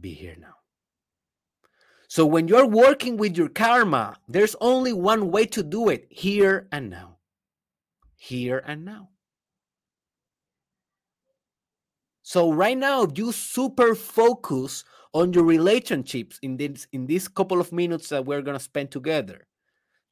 Be 0.00 0.12
here 0.12 0.36
now. 0.38 0.54
So 2.08 2.26
when 2.26 2.48
you're 2.48 2.66
working 2.66 3.16
with 3.16 3.36
your 3.36 3.48
karma, 3.48 4.16
there's 4.28 4.56
only 4.60 4.92
one 4.92 5.30
way 5.30 5.46
to 5.46 5.62
do 5.62 5.88
it 5.88 6.06
here 6.10 6.68
and 6.72 6.90
now. 6.90 7.18
Here 8.16 8.62
and 8.66 8.84
now. 8.84 9.10
So 12.22 12.52
right 12.52 12.76
now, 12.76 13.02
if 13.02 13.16
you 13.16 13.32
super 13.32 13.94
focus 13.94 14.84
on 15.12 15.32
your 15.32 15.44
relationships 15.44 16.38
in 16.42 16.56
this 16.56 16.86
in 16.92 17.06
this 17.06 17.28
couple 17.28 17.60
of 17.60 17.72
minutes 17.72 18.08
that 18.10 18.24
we're 18.24 18.42
gonna 18.42 18.60
spend 18.60 18.90
together. 18.90 19.46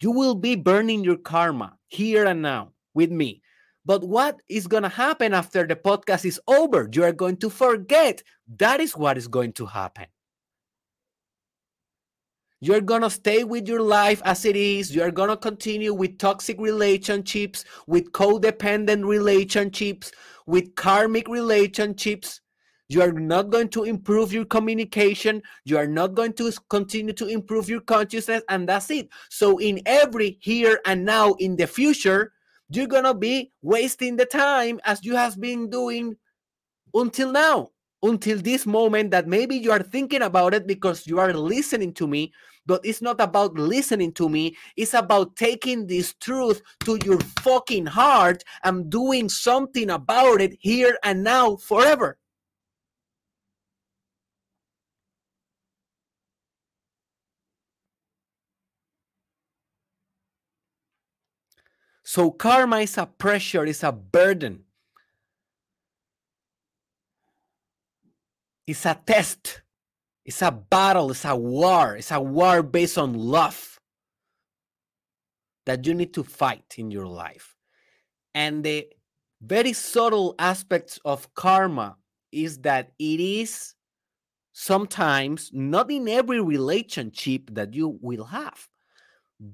You 0.00 0.12
will 0.12 0.34
be 0.34 0.54
burning 0.54 1.04
your 1.04 1.16
karma 1.16 1.76
here 1.88 2.24
and 2.26 2.42
now 2.42 2.72
with 2.94 3.10
me. 3.10 3.42
But 3.88 4.04
what 4.04 4.42
is 4.50 4.66
gonna 4.66 4.90
happen 4.90 5.32
after 5.32 5.66
the 5.66 5.74
podcast 5.74 6.26
is 6.26 6.38
over? 6.46 6.86
You 6.92 7.04
are 7.04 7.12
going 7.12 7.38
to 7.38 7.48
forget. 7.48 8.22
That 8.58 8.80
is 8.80 8.94
what 8.94 9.16
is 9.16 9.28
going 9.28 9.54
to 9.54 9.64
happen. 9.64 10.04
You're 12.60 12.82
going 12.82 13.02
to 13.02 13.08
stay 13.08 13.44
with 13.44 13.66
your 13.68 13.80
life 13.80 14.20
as 14.24 14.44
it 14.44 14.56
is. 14.56 14.94
You're 14.94 15.12
going 15.12 15.28
to 15.30 15.36
continue 15.36 15.94
with 15.94 16.18
toxic 16.18 16.60
relationships, 16.60 17.64
with 17.86 18.10
codependent 18.10 19.06
relationships, 19.06 20.10
with 20.46 20.74
karmic 20.74 21.28
relationships. 21.28 22.40
You 22.88 23.00
are 23.02 23.12
not 23.12 23.50
going 23.50 23.68
to 23.68 23.84
improve 23.84 24.32
your 24.32 24.44
communication. 24.44 25.40
You 25.64 25.78
are 25.78 25.86
not 25.86 26.14
going 26.14 26.32
to 26.34 26.52
continue 26.68 27.12
to 27.12 27.28
improve 27.28 27.68
your 27.68 27.80
consciousness, 27.80 28.42
and 28.48 28.68
that's 28.68 28.90
it. 28.90 29.08
So, 29.30 29.58
in 29.58 29.80
every 29.86 30.36
here 30.40 30.80
and 30.84 31.04
now 31.04 31.34
in 31.34 31.54
the 31.54 31.66
future, 31.68 32.32
you're 32.70 32.86
to 32.86 33.14
be 33.14 33.52
wasting 33.62 34.16
the 34.16 34.26
time 34.26 34.80
as 34.84 35.04
you 35.04 35.16
have 35.16 35.40
been 35.40 35.70
doing 35.70 36.16
until 36.94 37.32
now, 37.32 37.70
until 38.02 38.38
this 38.38 38.66
moment 38.66 39.10
that 39.10 39.26
maybe 39.26 39.56
you 39.56 39.72
are 39.72 39.82
thinking 39.82 40.22
about 40.22 40.54
it 40.54 40.66
because 40.66 41.06
you 41.06 41.18
are 41.18 41.32
listening 41.32 41.92
to 41.94 42.06
me. 42.06 42.32
But 42.66 42.84
it's 42.84 43.00
not 43.00 43.20
about 43.20 43.54
listening 43.54 44.12
to 44.14 44.28
me. 44.28 44.54
It's 44.76 44.92
about 44.92 45.36
taking 45.36 45.86
this 45.86 46.12
truth 46.14 46.60
to 46.84 46.98
your 47.02 47.18
fucking 47.40 47.86
heart 47.86 48.44
and 48.62 48.90
doing 48.90 49.30
something 49.30 49.88
about 49.88 50.42
it 50.42 50.56
here 50.60 50.98
and 51.02 51.24
now 51.24 51.56
forever. 51.56 52.18
So 62.08 62.30
karma 62.30 62.78
is 62.78 62.96
a 62.96 63.04
pressure, 63.04 63.66
it's 63.66 63.82
a 63.82 63.92
burden. 63.92 64.64
It's 68.66 68.86
a 68.86 68.98
test 69.06 69.60
It's 70.24 70.40
a 70.40 70.50
battle, 70.50 71.10
it's 71.10 71.26
a 71.26 71.36
war, 71.36 71.96
it's 71.96 72.10
a 72.10 72.18
war 72.18 72.62
based 72.62 72.96
on 72.96 73.12
love 73.12 73.78
that 75.66 75.86
you 75.86 75.92
need 75.92 76.14
to 76.14 76.24
fight 76.24 76.76
in 76.78 76.90
your 76.90 77.06
life. 77.06 77.54
And 78.34 78.64
the 78.64 78.88
very 79.42 79.74
subtle 79.74 80.34
aspects 80.38 80.98
of 81.04 81.34
karma 81.34 81.98
is 82.32 82.56
that 82.60 82.92
it 82.98 83.20
is 83.20 83.74
sometimes 84.54 85.50
not 85.52 85.90
in 85.90 86.08
every 86.08 86.40
relationship 86.40 87.50
that 87.52 87.74
you 87.74 87.98
will 88.00 88.24
have, 88.24 88.66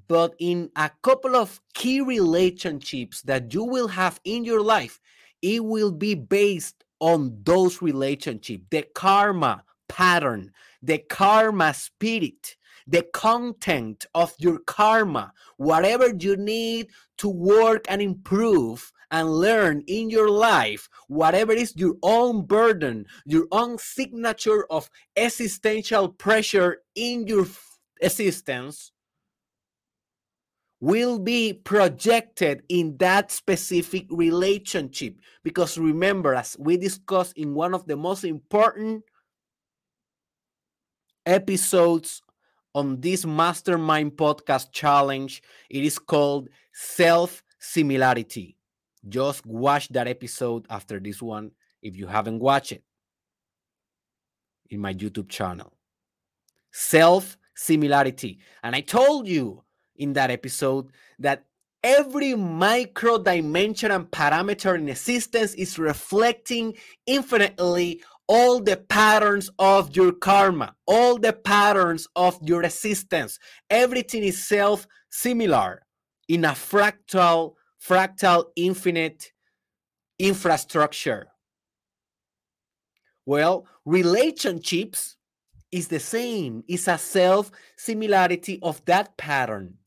but 0.07 0.35
in 0.39 0.69
a 0.75 0.89
couple 1.01 1.35
of 1.35 1.61
key 1.73 2.01
relationships 2.01 3.21
that 3.23 3.53
you 3.53 3.63
will 3.63 3.87
have 3.87 4.19
in 4.23 4.43
your 4.43 4.61
life, 4.61 4.99
it 5.41 5.63
will 5.63 5.91
be 5.91 6.15
based 6.15 6.83
on 6.99 7.37
those 7.43 7.81
relationships, 7.81 8.63
the 8.71 8.83
karma 8.95 9.63
pattern, 9.87 10.51
the 10.81 10.97
karma 10.97 11.73
spirit, 11.73 12.55
the 12.87 13.03
content 13.13 14.05
of 14.13 14.33
your 14.37 14.59
karma, 14.59 15.31
whatever 15.57 16.13
you 16.19 16.37
need 16.37 16.87
to 17.17 17.29
work 17.29 17.85
and 17.89 18.01
improve 18.01 18.91
and 19.11 19.29
learn 19.29 19.83
in 19.87 20.09
your 20.09 20.29
life, 20.29 20.89
whatever 21.07 21.53
is 21.53 21.75
your 21.75 21.95
own 22.03 22.45
burden, 22.45 23.05
your 23.25 23.47
own 23.51 23.77
signature 23.77 24.65
of 24.69 24.89
existential 25.15 26.09
pressure 26.09 26.77
in 26.95 27.27
your 27.27 27.45
existence, 28.01 28.91
will 30.85 31.17
be 31.17 31.51
projected 31.51 32.61
in 32.69 32.95
that 32.97 33.31
specific 33.31 34.05
relationship. 34.11 35.15
Because 35.43 35.79
remember, 35.79 36.35
as 36.35 36.55
we 36.59 36.77
discussed 36.77 37.35
in 37.39 37.55
one 37.55 37.73
of 37.73 37.87
the 37.87 37.97
most 37.97 38.23
important 38.23 39.03
episodes 41.25 42.21
on 42.75 43.01
this 43.01 43.25
mastermind 43.25 44.11
podcast 44.11 44.71
challenge, 44.73 45.41
it 45.71 45.83
is 45.83 45.97
called 45.97 46.49
self 46.71 47.41
similarity. 47.57 48.55
Just 49.09 49.43
watch 49.43 49.89
that 49.89 50.07
episode 50.07 50.67
after 50.69 50.99
this 50.99 51.19
one 51.19 51.49
if 51.81 51.95
you 51.95 52.05
haven't 52.05 52.37
watched 52.37 52.73
it 52.73 52.83
in 54.69 54.81
my 54.81 54.93
YouTube 54.93 55.29
channel. 55.29 55.73
Self 56.71 57.39
similarity. 57.55 58.37
And 58.61 58.75
I 58.75 58.81
told 58.81 59.27
you 59.27 59.64
in 59.97 60.13
that 60.13 60.31
episode 60.31 60.87
that 61.19 61.45
every 61.83 62.33
micro 62.33 63.17
dimension 63.21 63.91
and 63.91 64.09
parameter 64.09 64.75
in 64.75 64.89
existence 64.89 65.53
is 65.53 65.77
reflecting 65.77 66.75
infinitely 67.05 68.01
all 68.27 68.59
the 68.59 68.77
patterns 68.77 69.51
of 69.59 69.95
your 69.95 70.11
karma, 70.11 70.75
all 70.87 71.17
the 71.17 71.31
patterns 71.31 72.07
of 72.15 72.39
your 72.41 72.63
existence. 72.63 73.37
Everything 73.69 74.23
is 74.23 74.43
self 74.43 74.87
similar 75.09 75.83
in 76.27 76.43
a 76.43 76.49
fractal, 76.49 77.53
fractal, 77.79 78.45
infinite 78.55 79.31
infrastructure. 80.17 81.27
Well, 83.25 83.67
relationships 83.85 85.17
is 85.71 85.87
the 85.87 85.99
same, 85.99 86.63
it's 86.67 86.87
a 86.87 86.97
self 86.97 87.51
similarity 87.77 88.59
of 88.63 88.83
that 88.85 89.17
pattern 89.17 89.77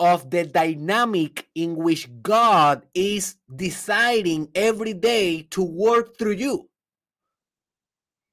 of 0.00 0.30
the 0.30 0.44
dynamic 0.44 1.48
in 1.54 1.76
which 1.76 2.08
God 2.22 2.86
is 2.94 3.36
deciding 3.54 4.48
every 4.54 4.92
day 4.92 5.42
to 5.50 5.62
work 5.62 6.18
through 6.18 6.32
you. 6.32 6.68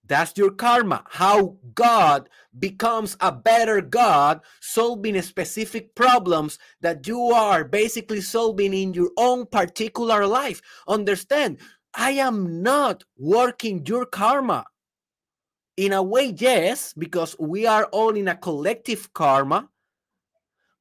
That's 0.06 0.38
your 0.38 0.52
karma. 0.52 1.06
How 1.10 1.58
God 1.74 2.28
becomes 2.60 3.16
a 3.22 3.32
better 3.32 3.80
God, 3.80 4.42
solving 4.60 5.22
specific 5.22 5.96
problems 5.96 6.60
that 6.82 7.08
you 7.08 7.28
are 7.32 7.64
basically 7.64 8.20
solving 8.20 8.74
in 8.74 8.94
your 8.94 9.12
own 9.16 9.46
particular 9.46 10.28
life. 10.28 10.62
Understand, 10.88 11.60
I 11.94 12.12
am 12.12 12.62
not 12.62 13.06
working 13.18 13.86
your 13.86 14.06
karma. 14.06 14.66
In 15.78 15.94
a 15.94 16.04
way, 16.04 16.34
yes, 16.38 16.94
because 16.94 17.36
we 17.40 17.66
are 17.66 17.86
all 17.86 18.16
in 18.16 18.28
a 18.28 18.36
collective 18.36 19.14
karma. 19.14 19.70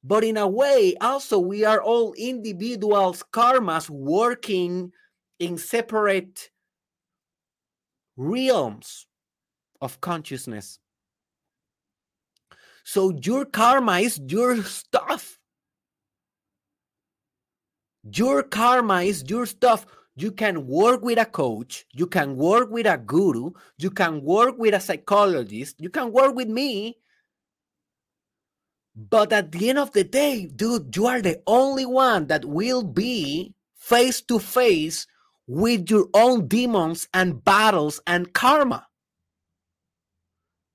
But 0.03 0.23
in 0.23 0.37
a 0.37 0.47
way, 0.47 0.95
also, 0.99 1.37
we 1.37 1.63
are 1.63 1.81
all 1.81 2.13
individuals' 2.13 3.23
karmas 3.31 3.89
working 3.89 4.91
in 5.39 5.57
separate 5.57 6.49
realms 8.17 9.05
of 9.79 10.01
consciousness. 10.01 10.79
So 12.83 13.13
your 13.23 13.45
karma 13.45 13.99
is 13.99 14.19
your 14.27 14.63
stuff. 14.63 15.37
Your 18.03 18.41
karma 18.41 19.03
is 19.03 19.23
your 19.29 19.45
stuff. 19.45 19.85
You 20.15 20.31
can 20.31 20.67
work 20.67 21.01
with 21.03 21.17
a 21.17 21.25
coach, 21.25 21.85
you 21.93 22.05
can 22.05 22.35
work 22.35 22.69
with 22.69 22.85
a 22.85 22.97
guru, 22.97 23.51
you 23.77 23.89
can 23.89 24.21
work 24.21 24.55
with 24.57 24.73
a 24.73 24.79
psychologist, 24.79 25.77
you 25.79 25.89
can 25.89 26.11
work 26.11 26.35
with 26.35 26.49
me, 26.49 26.97
but 28.95 29.31
at 29.31 29.51
the 29.51 29.69
end 29.69 29.79
of 29.79 29.91
the 29.91 30.03
day, 30.03 30.47
dude, 30.47 30.95
you 30.95 31.05
are 31.07 31.21
the 31.21 31.41
only 31.47 31.85
one 31.85 32.27
that 32.27 32.45
will 32.45 32.83
be 32.83 33.53
face 33.75 34.21
to 34.21 34.39
face 34.39 35.07
with 35.47 35.89
your 35.89 36.07
own 36.13 36.47
demons 36.47 37.07
and 37.13 37.43
battles 37.43 38.01
and 38.05 38.33
karma. 38.33 38.87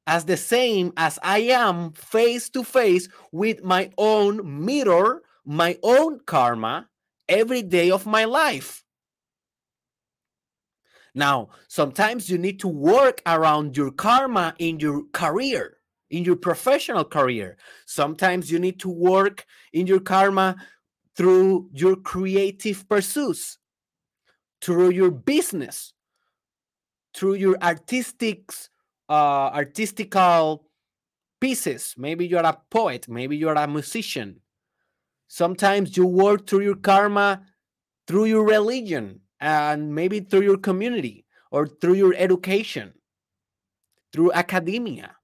As 0.07 0.25
the 0.25 0.37
same 0.37 0.93
as 0.97 1.19
I 1.23 1.41
am 1.41 1.93
face 1.93 2.49
to 2.51 2.63
face 2.63 3.09
with 3.33 3.63
my 3.65 3.91
own 3.99 4.65
mirror, 4.65 5.23
my 5.45 5.79
own 5.83 6.21
karma 6.21 6.89
every 7.29 7.63
day 7.63 7.91
of 7.91 8.07
my 8.07 8.25
life. 8.25 8.85
Now, 11.15 11.49
sometimes 11.67 12.31
you 12.31 12.39
need 12.39 12.61
to 12.61 12.69
work 12.69 13.23
around 13.27 13.77
your 13.77 13.91
karma 13.91 14.55
in 14.59 14.79
your 14.81 15.05
career 15.13 15.77
in 16.11 16.25
your 16.25 16.37
professional 16.37 17.05
career. 17.05 17.57
Sometimes 17.87 18.51
you 18.51 18.59
need 18.59 18.79
to 18.81 18.89
work 18.89 19.45
in 19.73 19.87
your 19.87 20.01
karma 20.01 20.57
through 21.17 21.69
your 21.73 21.97
creative 21.97 22.89
pursuits, 22.89 23.59
through 24.61 24.91
your 24.91 25.11
business, 25.11 25.93
through 27.15 27.35
your 27.35 27.57
artistic, 27.63 28.51
uh, 29.09 29.51
artistical 29.53 30.69
pieces. 31.41 31.95
Maybe 31.97 32.27
you're 32.27 32.41
a 32.41 32.59
poet, 32.71 33.09
maybe 33.09 33.37
you're 33.37 33.55
a 33.55 33.67
musician. 33.67 34.41
Sometimes 35.29 35.97
you 35.97 36.07
work 36.07 36.47
through 36.47 36.63
your 36.63 36.77
karma 36.77 37.43
through 38.07 38.27
your 38.27 38.45
religion 38.45 39.21
and 39.41 39.95
maybe 39.95 40.21
through 40.21 40.43
your 40.43 40.59
community 40.59 41.25
or 41.51 41.67
through 41.67 41.95
your 41.95 42.15
education, 42.17 42.93
through 44.13 44.33
academia 44.33 45.17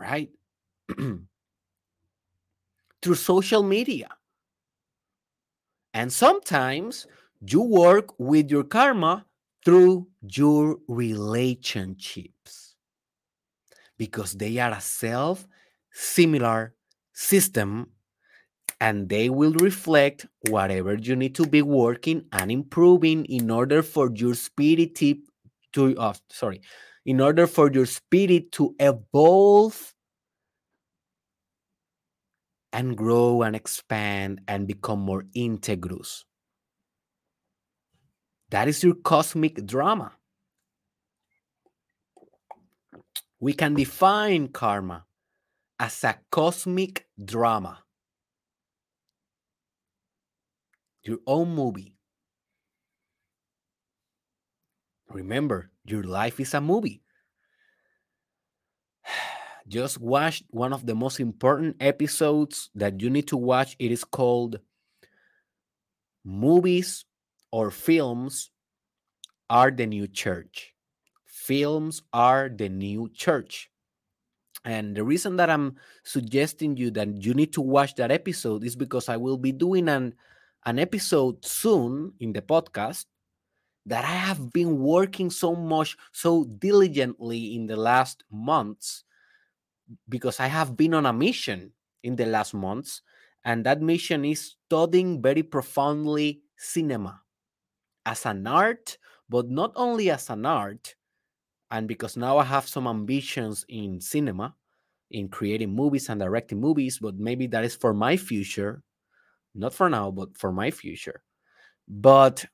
right? 0.00 0.30
Through 3.02 3.14
social 3.14 3.62
media. 3.62 4.08
And 5.94 6.12
sometimes 6.12 7.06
you 7.40 7.62
work 7.62 8.18
with 8.18 8.50
your 8.50 8.64
karma 8.64 9.26
through 9.64 10.08
your 10.22 10.78
relationships 10.88 12.76
because 13.98 14.32
they 14.32 14.58
are 14.58 14.72
a 14.72 14.80
self 14.80 15.46
similar 15.92 16.74
system 17.12 17.88
and 18.80 19.08
they 19.08 19.28
will 19.28 19.52
reflect 19.54 20.26
whatever 20.48 20.94
you 20.94 21.16
need 21.16 21.34
to 21.34 21.46
be 21.46 21.62
working 21.62 22.24
and 22.32 22.50
improving 22.50 23.24
in 23.26 23.50
order 23.50 23.82
for 23.82 24.10
your 24.14 24.34
spirit 24.34 24.94
tip 24.94 25.18
to 25.72 25.96
uh, 25.98 26.14
sorry 26.30 26.60
in 27.10 27.20
order 27.20 27.48
for 27.48 27.72
your 27.72 27.86
spirit 27.86 28.52
to 28.52 28.72
evolve 28.78 29.96
and 32.72 32.96
grow 32.96 33.42
and 33.42 33.56
expand 33.56 34.40
and 34.46 34.68
become 34.68 35.00
more 35.00 35.24
integrous. 35.36 36.22
That 38.50 38.68
is 38.68 38.84
your 38.84 38.94
cosmic 38.94 39.66
drama. 39.66 40.12
We 43.40 43.54
can 43.54 43.74
define 43.74 44.46
karma 44.46 45.04
as 45.80 46.04
a 46.04 46.14
cosmic 46.30 47.08
drama, 47.24 47.82
your 51.02 51.18
own 51.26 51.56
movie. 51.56 51.96
Remember, 55.08 55.72
your 55.90 56.04
life 56.04 56.40
is 56.40 56.54
a 56.54 56.60
movie. 56.60 57.02
Just 59.68 60.00
watch 60.00 60.42
one 60.50 60.72
of 60.72 60.86
the 60.86 60.94
most 60.94 61.20
important 61.20 61.76
episodes 61.80 62.70
that 62.74 63.00
you 63.00 63.10
need 63.10 63.28
to 63.28 63.36
watch. 63.36 63.76
It 63.78 63.92
is 63.92 64.04
called 64.04 64.58
Movies 66.24 67.04
or 67.52 67.70
Films 67.70 68.50
Are 69.48 69.70
the 69.70 69.86
New 69.86 70.06
Church. 70.06 70.74
Films 71.24 72.02
are 72.12 72.48
the 72.48 72.68
new 72.68 73.08
church. 73.08 73.70
And 74.64 74.94
the 74.94 75.02
reason 75.02 75.36
that 75.36 75.48
I'm 75.48 75.76
suggesting 76.04 76.76
you 76.76 76.90
that 76.92 77.24
you 77.24 77.32
need 77.34 77.54
to 77.54 77.60
watch 77.62 77.94
that 77.96 78.12
episode 78.12 78.62
is 78.62 78.76
because 78.76 79.08
I 79.08 79.16
will 79.16 79.38
be 79.38 79.50
doing 79.50 79.88
an 79.88 80.14
an 80.66 80.78
episode 80.78 81.42
soon 81.44 82.12
in 82.20 82.34
the 82.34 82.42
podcast 82.42 83.06
that 83.90 84.04
I 84.04 84.14
have 84.14 84.52
been 84.52 84.78
working 84.78 85.30
so 85.30 85.52
much, 85.52 85.96
so 86.12 86.44
diligently 86.44 87.56
in 87.56 87.66
the 87.66 87.76
last 87.76 88.22
months 88.30 89.02
because 90.08 90.38
I 90.38 90.46
have 90.46 90.76
been 90.76 90.94
on 90.94 91.06
a 91.06 91.12
mission 91.12 91.72
in 92.04 92.14
the 92.14 92.26
last 92.26 92.54
months. 92.54 93.02
And 93.44 93.66
that 93.66 93.82
mission 93.82 94.24
is 94.24 94.54
studying 94.66 95.20
very 95.20 95.42
profoundly 95.42 96.42
cinema 96.56 97.20
as 98.06 98.26
an 98.26 98.46
art, 98.46 98.96
but 99.28 99.50
not 99.50 99.72
only 99.74 100.08
as 100.10 100.30
an 100.30 100.46
art. 100.46 100.94
And 101.72 101.88
because 101.88 102.16
now 102.16 102.38
I 102.38 102.44
have 102.44 102.68
some 102.68 102.86
ambitions 102.86 103.64
in 103.68 104.00
cinema, 104.00 104.54
in 105.10 105.28
creating 105.28 105.74
movies 105.74 106.08
and 106.10 106.20
directing 106.20 106.60
movies, 106.60 107.00
but 107.00 107.16
maybe 107.16 107.48
that 107.48 107.64
is 107.64 107.74
for 107.74 107.92
my 107.92 108.16
future, 108.16 108.84
not 109.52 109.74
for 109.74 109.90
now, 109.90 110.12
but 110.12 110.38
for 110.38 110.52
my 110.52 110.70
future. 110.70 111.24
But 111.88 112.44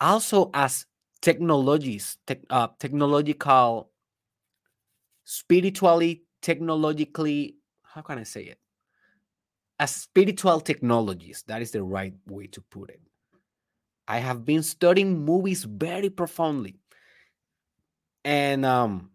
also 0.00 0.50
as 0.54 0.86
technologies, 1.20 2.18
te- 2.26 2.44
uh, 2.50 2.68
technological, 2.78 3.90
spiritually, 5.24 6.22
technologically, 6.42 7.56
how 7.82 8.02
can 8.02 8.18
I 8.18 8.24
say 8.24 8.44
it? 8.44 8.58
As 9.78 9.94
spiritual 9.94 10.60
technologies, 10.60 11.42
that 11.46 11.62
is 11.62 11.72
the 11.72 11.82
right 11.82 12.14
way 12.26 12.46
to 12.48 12.60
put 12.60 12.90
it. 12.90 13.00
I 14.06 14.18
have 14.18 14.44
been 14.44 14.62
studying 14.62 15.24
movies 15.24 15.64
very 15.64 16.10
profoundly. 16.10 16.76
And 18.24 18.64
um 18.64 19.10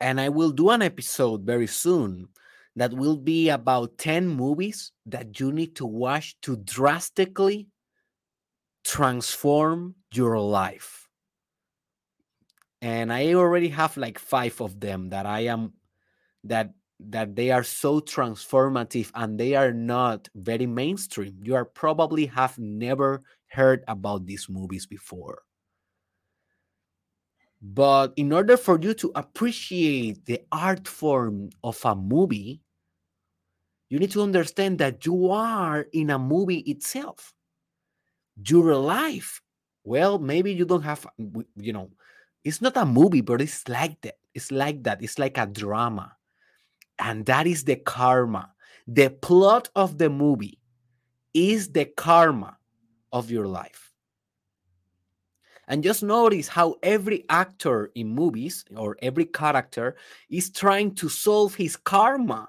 and 0.00 0.20
I 0.20 0.28
will 0.30 0.50
do 0.50 0.70
an 0.70 0.82
episode 0.82 1.42
very 1.42 1.66
soon 1.66 2.28
that 2.76 2.92
will 2.92 3.16
be 3.16 3.48
about 3.50 3.98
10 3.98 4.26
movies 4.28 4.92
that 5.06 5.38
you 5.38 5.52
need 5.52 5.76
to 5.76 5.86
watch 5.86 6.36
to 6.42 6.56
drastically 6.56 7.68
transform 8.84 9.94
your 10.12 10.38
life. 10.38 11.08
And 12.82 13.12
I 13.12 13.34
already 13.34 13.68
have 13.68 13.96
like 13.96 14.18
5 14.18 14.60
of 14.60 14.80
them 14.80 15.10
that 15.10 15.26
I 15.26 15.40
am 15.40 15.74
that 16.44 16.74
that 17.00 17.34
they 17.34 17.50
are 17.50 17.64
so 17.64 18.00
transformative 18.00 19.10
and 19.14 19.40
they 19.40 19.54
are 19.54 19.72
not 19.72 20.28
very 20.34 20.66
mainstream. 20.66 21.40
You 21.42 21.54
are 21.54 21.64
probably 21.64 22.26
have 22.26 22.58
never 22.58 23.22
heard 23.48 23.84
about 23.88 24.26
these 24.26 24.48
movies 24.48 24.86
before. 24.86 25.42
But 27.62 28.12
in 28.16 28.32
order 28.32 28.56
for 28.56 28.78
you 28.80 28.94
to 28.94 29.12
appreciate 29.14 30.24
the 30.26 30.40
art 30.52 30.88
form 30.88 31.50
of 31.62 31.82
a 31.84 31.94
movie, 31.94 32.62
you 33.88 33.98
need 33.98 34.12
to 34.12 34.22
understand 34.22 34.78
that 34.78 35.04
you 35.04 35.30
are 35.30 35.86
in 35.92 36.10
a 36.10 36.18
movie 36.18 36.60
itself. 36.60 37.34
Your 38.46 38.74
life, 38.76 39.42
well, 39.84 40.18
maybe 40.18 40.52
you 40.52 40.64
don't 40.64 40.82
have, 40.82 41.06
you 41.56 41.72
know, 41.72 41.90
it's 42.44 42.60
not 42.60 42.76
a 42.76 42.86
movie, 42.86 43.20
but 43.20 43.40
it's 43.40 43.68
like 43.68 44.00
that. 44.02 44.18
It's 44.34 44.50
like 44.50 44.82
that. 44.84 45.02
It's 45.02 45.18
like 45.18 45.36
a 45.38 45.46
drama 45.46 46.16
and 47.00 47.24
that 47.26 47.46
is 47.46 47.64
the 47.64 47.76
karma. 47.76 48.52
The 48.86 49.10
plot 49.10 49.70
of 49.74 49.98
the 49.98 50.10
movie 50.10 50.58
is 51.34 51.72
the 51.72 51.86
karma 51.86 52.58
of 53.12 53.30
your 53.30 53.46
life. 53.46 53.92
And 55.66 55.82
just 55.82 56.02
notice 56.02 56.48
how 56.48 56.76
every 56.82 57.24
actor 57.28 57.90
in 57.94 58.08
movies 58.08 58.64
or 58.76 58.96
every 59.00 59.24
character 59.24 59.96
is 60.28 60.50
trying 60.50 60.94
to 60.96 61.08
solve 61.08 61.54
his 61.54 61.76
karma. 61.76 62.48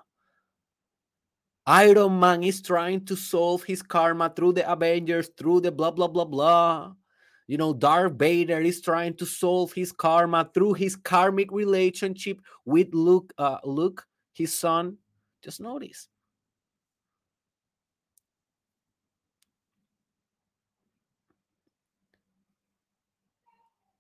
Iron 1.68 2.20
Man 2.20 2.44
is 2.44 2.62
trying 2.62 3.06
to 3.06 3.16
solve 3.16 3.64
his 3.64 3.82
karma 3.84 4.34
through 4.36 4.54
the 4.54 4.72
Avengers, 4.72 5.30
through 5.38 5.62
the 5.62 5.72
blah, 5.72 5.92
blah, 5.92 6.08
blah, 6.08 6.26
blah. 6.26 6.94
You 7.48 7.58
know, 7.58 7.74
Darth 7.74 8.14
Vader 8.14 8.62
is 8.62 8.82
trying 8.82 9.16
to 9.18 9.26
solve 9.26 9.74
his 9.74 9.92
karma 9.92 10.50
through 10.54 10.74
his 10.74 10.96
karmic 10.96 11.52
relationship 11.52 12.42
with 12.66 12.88
Luke, 12.94 13.34
uh, 13.38 13.58
Luke 13.64 14.06
his 14.34 14.58
son. 14.58 14.98
Just 15.44 15.60
notice. 15.60 16.08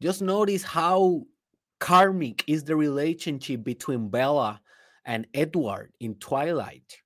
Just 0.01 0.23
notice 0.23 0.63
how 0.63 1.27
karmic 1.79 2.43
is 2.47 2.63
the 2.63 2.75
relationship 2.75 3.63
between 3.63 4.09
Bella 4.09 4.59
and 5.05 5.27
Edward 5.35 5.93
in 5.99 6.15
Twilight. 6.15 7.01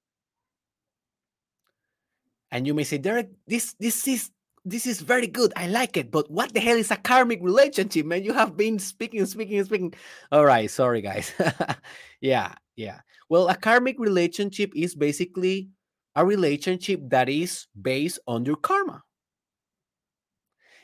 And 2.56 2.66
you 2.66 2.74
may 2.74 2.86
say, 2.86 2.98
Derek, 2.98 3.32
this 3.46 3.76
this 3.82 4.08
is 4.08 4.32
this 4.64 4.88
is 4.88 5.02
very 5.02 5.28
good. 5.28 5.52
I 5.58 5.68
like 5.68 5.98
it. 5.98 6.10
But 6.10 6.32
what 6.32 6.54
the 6.54 6.62
hell 6.62 6.78
is 6.78 6.90
a 6.90 6.96
karmic 6.96 7.44
relationship, 7.44 8.06
man? 8.06 8.24
You 8.24 8.32
have 8.32 8.56
been 8.56 8.80
speaking, 8.80 9.26
speaking, 9.26 9.62
speaking. 9.66 9.94
All 10.32 10.46
right, 10.46 10.72
sorry, 10.72 11.02
guys. 11.02 11.34
yeah, 12.22 12.56
yeah. 12.78 13.02
Well, 13.28 13.50
a 13.50 13.56
karmic 13.56 14.00
relationship 14.00 14.72
is 14.74 14.96
basically 14.96 15.68
a 16.16 16.26
relationship 16.26 17.02
that 17.10 17.28
is 17.28 17.68
based 17.76 18.20
on 18.26 18.46
your 18.46 18.56
karma. 18.56 19.04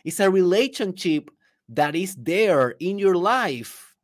It's 0.04 0.20
a 0.20 0.30
relationship 0.30 1.32
that 1.70 1.96
is 1.96 2.18
there 2.20 2.76
in 2.82 3.00
your 3.00 3.16
life 3.16 3.96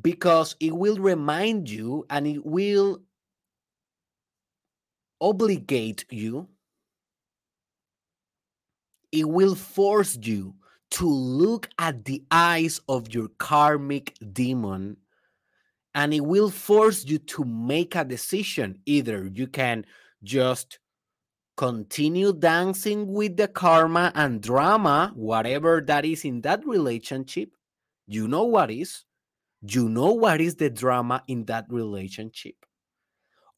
because 0.00 0.54
it 0.60 0.76
will 0.76 0.98
remind 0.98 1.68
you 1.68 2.06
and 2.08 2.24
it 2.24 2.46
will 2.46 3.00
obligate 5.20 6.04
you. 6.10 6.48
It 9.10 9.28
will 9.28 9.54
force 9.54 10.18
you 10.20 10.54
to 10.90 11.08
look 11.08 11.68
at 11.78 12.04
the 12.04 12.22
eyes 12.30 12.80
of 12.88 13.12
your 13.12 13.28
karmic 13.38 14.16
demon 14.32 14.96
and 15.94 16.14
it 16.14 16.24
will 16.24 16.50
force 16.50 17.04
you 17.04 17.18
to 17.18 17.44
make 17.44 17.94
a 17.96 18.04
decision. 18.04 18.80
Either 18.86 19.28
you 19.32 19.46
can 19.46 19.84
just 20.22 20.78
continue 21.56 22.32
dancing 22.32 23.12
with 23.12 23.36
the 23.36 23.48
karma 23.48 24.12
and 24.14 24.40
drama, 24.40 25.12
whatever 25.16 25.80
that 25.80 26.04
is 26.04 26.24
in 26.24 26.40
that 26.42 26.64
relationship. 26.64 27.50
You 28.06 28.28
know 28.28 28.44
what 28.44 28.70
is. 28.70 29.04
You 29.62 29.88
know 29.88 30.12
what 30.12 30.40
is 30.40 30.54
the 30.54 30.70
drama 30.70 31.24
in 31.26 31.44
that 31.46 31.66
relationship. 31.68 32.54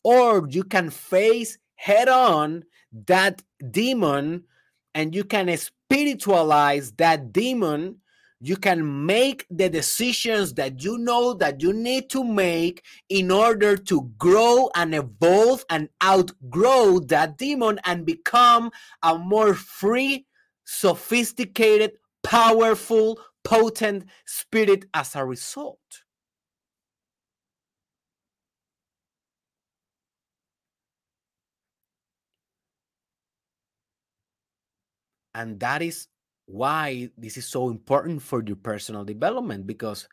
Or 0.03 0.47
you 0.49 0.65
can 0.65 0.91
face 0.91 1.59
head 1.77 2.09
on 2.09 2.65
that 3.07 3.43
demon 3.71 4.45
and 4.95 5.15
you 5.15 5.25
can 5.25 5.55
spiritualize 5.57 6.93
that 6.93 7.33
demon. 7.33 7.97
You 8.43 8.57
can 8.57 9.05
make 9.05 9.47
the 9.51 9.69
decisions 9.69 10.55
that 10.55 10.83
you 10.83 10.97
know 10.97 11.35
that 11.35 11.63
you 11.63 11.75
need 11.75 12.09
to 12.11 12.25
make 12.25 12.83
in 13.11 13.31
order 13.31 13.77
to 13.77 14.11
grow 14.17 14.71
and 14.75 14.95
evolve 14.95 15.65
and 15.69 15.91
outgrow 16.03 17.01
that 17.01 17.37
demon 17.37 17.79
and 17.85 18.07
become 18.07 18.71
a 19.03 19.19
more 19.19 19.55
free 19.55 20.27
sophisticated 20.65 21.93
powerful 22.23 23.19
potent 23.45 24.05
spirit 24.25 24.85
as 24.95 25.17
a 25.17 25.25
result 25.25 26.00
and 35.41 35.59
that 35.59 35.81
is 35.81 36.07
why 36.45 37.09
this 37.17 37.37
is 37.39 37.47
so 37.47 37.71
important 37.71 38.21
for 38.21 38.43
your 38.45 38.57
personal 38.57 39.05
development 39.05 39.67
because 39.67 40.07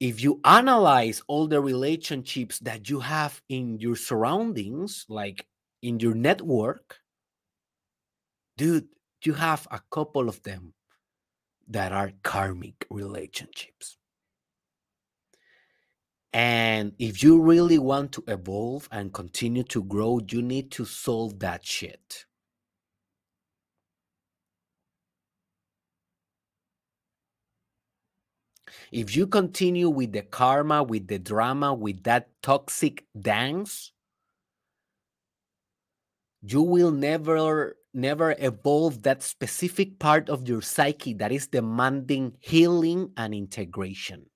if 0.00 0.22
you 0.22 0.40
analyze 0.44 1.22
all 1.28 1.46
the 1.46 1.60
relationships 1.60 2.58
that 2.60 2.88
you 2.88 2.98
have 2.98 3.40
in 3.48 3.78
your 3.78 3.94
surroundings 3.94 5.04
like 5.08 5.46
in 5.82 6.00
your 6.00 6.14
network 6.14 6.98
dude 8.56 8.88
you 9.24 9.34
have 9.34 9.68
a 9.70 9.80
couple 9.92 10.28
of 10.28 10.42
them 10.42 10.72
that 11.68 11.92
are 11.92 12.10
karmic 12.24 12.86
relationships. 12.90 13.96
And 16.32 16.94
if 16.98 17.22
you 17.22 17.40
really 17.40 17.78
want 17.78 18.12
to 18.12 18.24
evolve 18.26 18.88
and 18.90 19.12
continue 19.12 19.62
to 19.64 19.84
grow 19.84 20.20
you 20.28 20.42
need 20.42 20.70
to 20.72 20.84
solve 20.84 21.38
that 21.40 21.64
shit 21.64 22.24
If 28.90 29.14
you 29.14 29.26
continue 29.26 29.88
with 29.88 30.12
the 30.12 30.22
karma, 30.22 30.82
with 30.82 31.06
the 31.06 31.18
drama, 31.18 31.72
with 31.72 32.02
that 32.04 32.28
toxic 32.42 33.04
dance, 33.18 33.92
you 36.42 36.62
will 36.62 36.90
never 36.90 37.76
never 37.92 38.34
evolve 38.38 39.02
that 39.02 39.22
specific 39.22 39.98
part 39.98 40.28
of 40.28 40.48
your 40.48 40.62
psyche 40.62 41.12
that 41.14 41.32
is 41.32 41.48
demanding 41.48 42.36
healing 42.40 43.12
and 43.16 43.34
integration. 43.34 44.26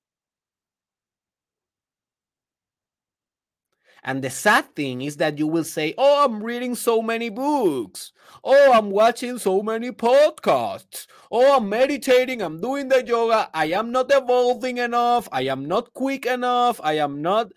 And 4.05 4.23
the 4.23 4.29
sad 4.29 4.75
thing 4.75 5.01
is 5.01 5.17
that 5.17 5.39
you 5.39 5.47
will 5.47 5.63
say, 5.63 5.95
Oh, 5.97 6.23
I'm 6.25 6.41
reading 6.43 6.75
so 6.75 7.01
many 7.01 7.29
books. 7.29 8.11
Oh, 8.43 8.71
I'm 8.71 8.91
watching 8.91 9.39
so 9.39 9.63
many 9.63 9.89
podcasts. 9.91 11.07
Oh, 11.31 11.57
I'm 11.57 11.67
meditating. 11.67 12.43
I'm 12.43 12.61
doing 12.61 12.87
the 12.87 13.03
yoga. 13.03 13.49
I 13.51 13.65
am 13.71 13.91
not 13.91 14.11
evolving 14.13 14.77
enough. 14.77 15.27
I 15.31 15.41
am 15.47 15.65
not 15.65 15.91
quick 15.93 16.27
enough. 16.27 16.79
I 16.83 16.99
am 16.99 17.23
not 17.23 17.51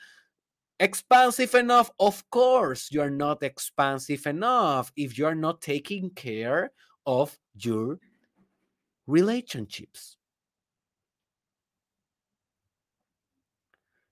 expansive 0.81 1.55
enough. 1.55 1.91
Of 2.01 2.29
course, 2.31 2.89
you're 2.91 3.11
not 3.11 3.43
expansive 3.43 4.27
enough 4.27 4.91
if 4.97 5.19
you're 5.19 5.35
not 5.35 5.61
taking 5.61 6.09
care 6.11 6.73
of 7.05 7.39
your 7.59 7.99
relationships. 9.07 10.17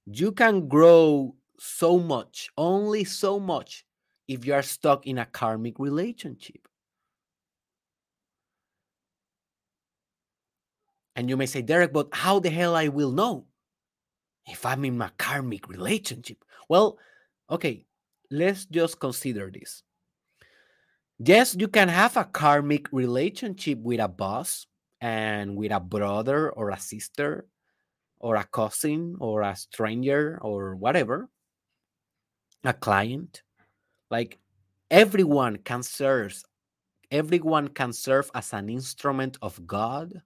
You 0.05 0.33
can 0.33 0.69
grow 0.69 1.36
so 1.59 1.99
much, 1.99 2.51
only 2.57 3.05
so 3.05 3.39
much, 3.41 3.85
if 4.29 4.45
you 4.45 4.55
are 4.55 4.63
stuck 4.63 5.07
in 5.07 5.19
a 5.19 5.27
karmic 5.27 5.79
relationship. 5.79 6.69
And 11.15 11.31
you 11.31 11.37
may 11.37 11.47
say, 11.47 11.63
Derek, 11.63 11.93
but 11.93 12.09
how 12.13 12.41
the 12.41 12.51
hell 12.51 12.77
I 12.77 12.89
will 12.89 13.11
know 13.11 13.47
if 14.47 14.67
I'm 14.67 14.85
in 14.85 15.01
a 15.01 15.11
karmic 15.17 15.69
relationship? 15.69 16.45
Well, 16.69 16.99
okay, 17.51 17.87
let's 18.31 18.67
just 18.67 19.01
consider 19.01 19.51
this. 19.51 19.83
Yes, 21.19 21.57
you 21.59 21.69
can 21.69 21.89
have 21.89 22.19
a 22.19 22.25
karmic 22.25 22.93
relationship 22.93 23.79
with 23.79 24.01
a 24.01 24.09
boss 24.09 24.67
and 25.01 25.57
with 25.57 25.73
a 25.73 25.81
brother 25.81 26.51
or 26.51 26.71
a 26.71 26.79
sister 26.79 27.47
or 28.19 28.37
a 28.37 28.45
cousin 28.45 29.17
or 29.19 29.41
a 29.41 29.57
stranger 29.57 30.39
or 30.43 30.77
whatever 30.77 31.31
a 32.65 32.73
client 32.73 33.43
like 34.11 34.39
everyone 34.91 35.57
can 35.57 35.83
serve 35.83 36.43
everyone 37.11 37.69
can 37.69 37.93
serve 37.93 38.31
as 38.35 38.53
an 38.53 38.69
instrument 38.69 39.39
of 39.43 39.67
god 39.67 40.23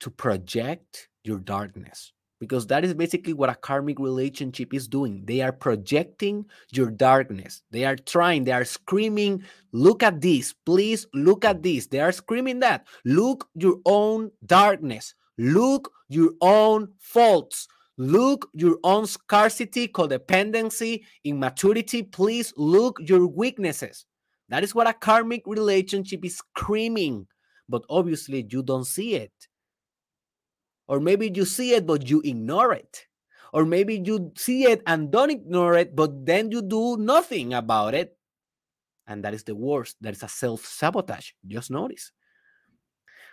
to 0.00 0.10
project 0.10 1.08
your 1.24 1.38
darkness 1.38 2.12
because 2.38 2.66
that 2.66 2.84
is 2.84 2.94
basically 2.94 3.32
what 3.32 3.48
a 3.48 3.54
karmic 3.54 3.98
relationship 3.98 4.74
is 4.74 4.88
doing. 4.88 5.22
They 5.24 5.40
are 5.40 5.52
projecting 5.52 6.46
your 6.70 6.90
darkness. 6.90 7.62
They 7.70 7.84
are 7.84 7.96
trying 7.96 8.44
they 8.44 8.52
are 8.52 8.64
screaming 8.64 9.42
look 9.72 10.02
at 10.02 10.20
this 10.20 10.52
please 10.64 11.06
look 11.14 11.44
at 11.44 11.62
this. 11.62 11.86
They 11.86 12.00
are 12.00 12.12
screaming 12.12 12.60
that 12.60 12.86
look 13.04 13.48
your 13.54 13.76
own 13.86 14.30
darkness. 14.44 15.14
Look 15.38 15.92
your 16.08 16.32
own 16.40 16.88
faults 16.98 17.68
Look 17.98 18.48
your 18.52 18.78
own 18.84 19.06
scarcity, 19.06 19.88
codependency, 19.88 21.04
immaturity. 21.24 22.02
Please 22.02 22.52
look 22.56 22.98
your 23.00 23.26
weaknesses. 23.26 24.04
That 24.48 24.62
is 24.62 24.74
what 24.74 24.86
a 24.86 24.92
karmic 24.92 25.42
relationship 25.46 26.24
is 26.24 26.36
screaming. 26.36 27.26
But 27.68 27.82
obviously, 27.88 28.46
you 28.48 28.62
don't 28.62 28.86
see 28.86 29.14
it. 29.14 29.32
Or 30.88 31.00
maybe 31.00 31.32
you 31.34 31.44
see 31.44 31.72
it, 31.72 31.86
but 31.86 32.08
you 32.08 32.20
ignore 32.22 32.72
it. 32.72 33.06
Or 33.52 33.64
maybe 33.64 34.02
you 34.04 34.32
see 34.36 34.64
it 34.64 34.82
and 34.86 35.10
don't 35.10 35.30
ignore 35.30 35.76
it, 35.76 35.96
but 35.96 36.26
then 36.26 36.50
you 36.50 36.62
do 36.62 36.96
nothing 36.98 37.54
about 37.54 37.94
it. 37.94 38.16
And 39.06 39.24
that 39.24 39.34
is 39.34 39.44
the 39.44 39.54
worst. 39.54 39.96
That 40.00 40.14
is 40.14 40.22
a 40.22 40.28
self 40.28 40.66
sabotage. 40.66 41.30
Just 41.46 41.70
notice. 41.70 42.12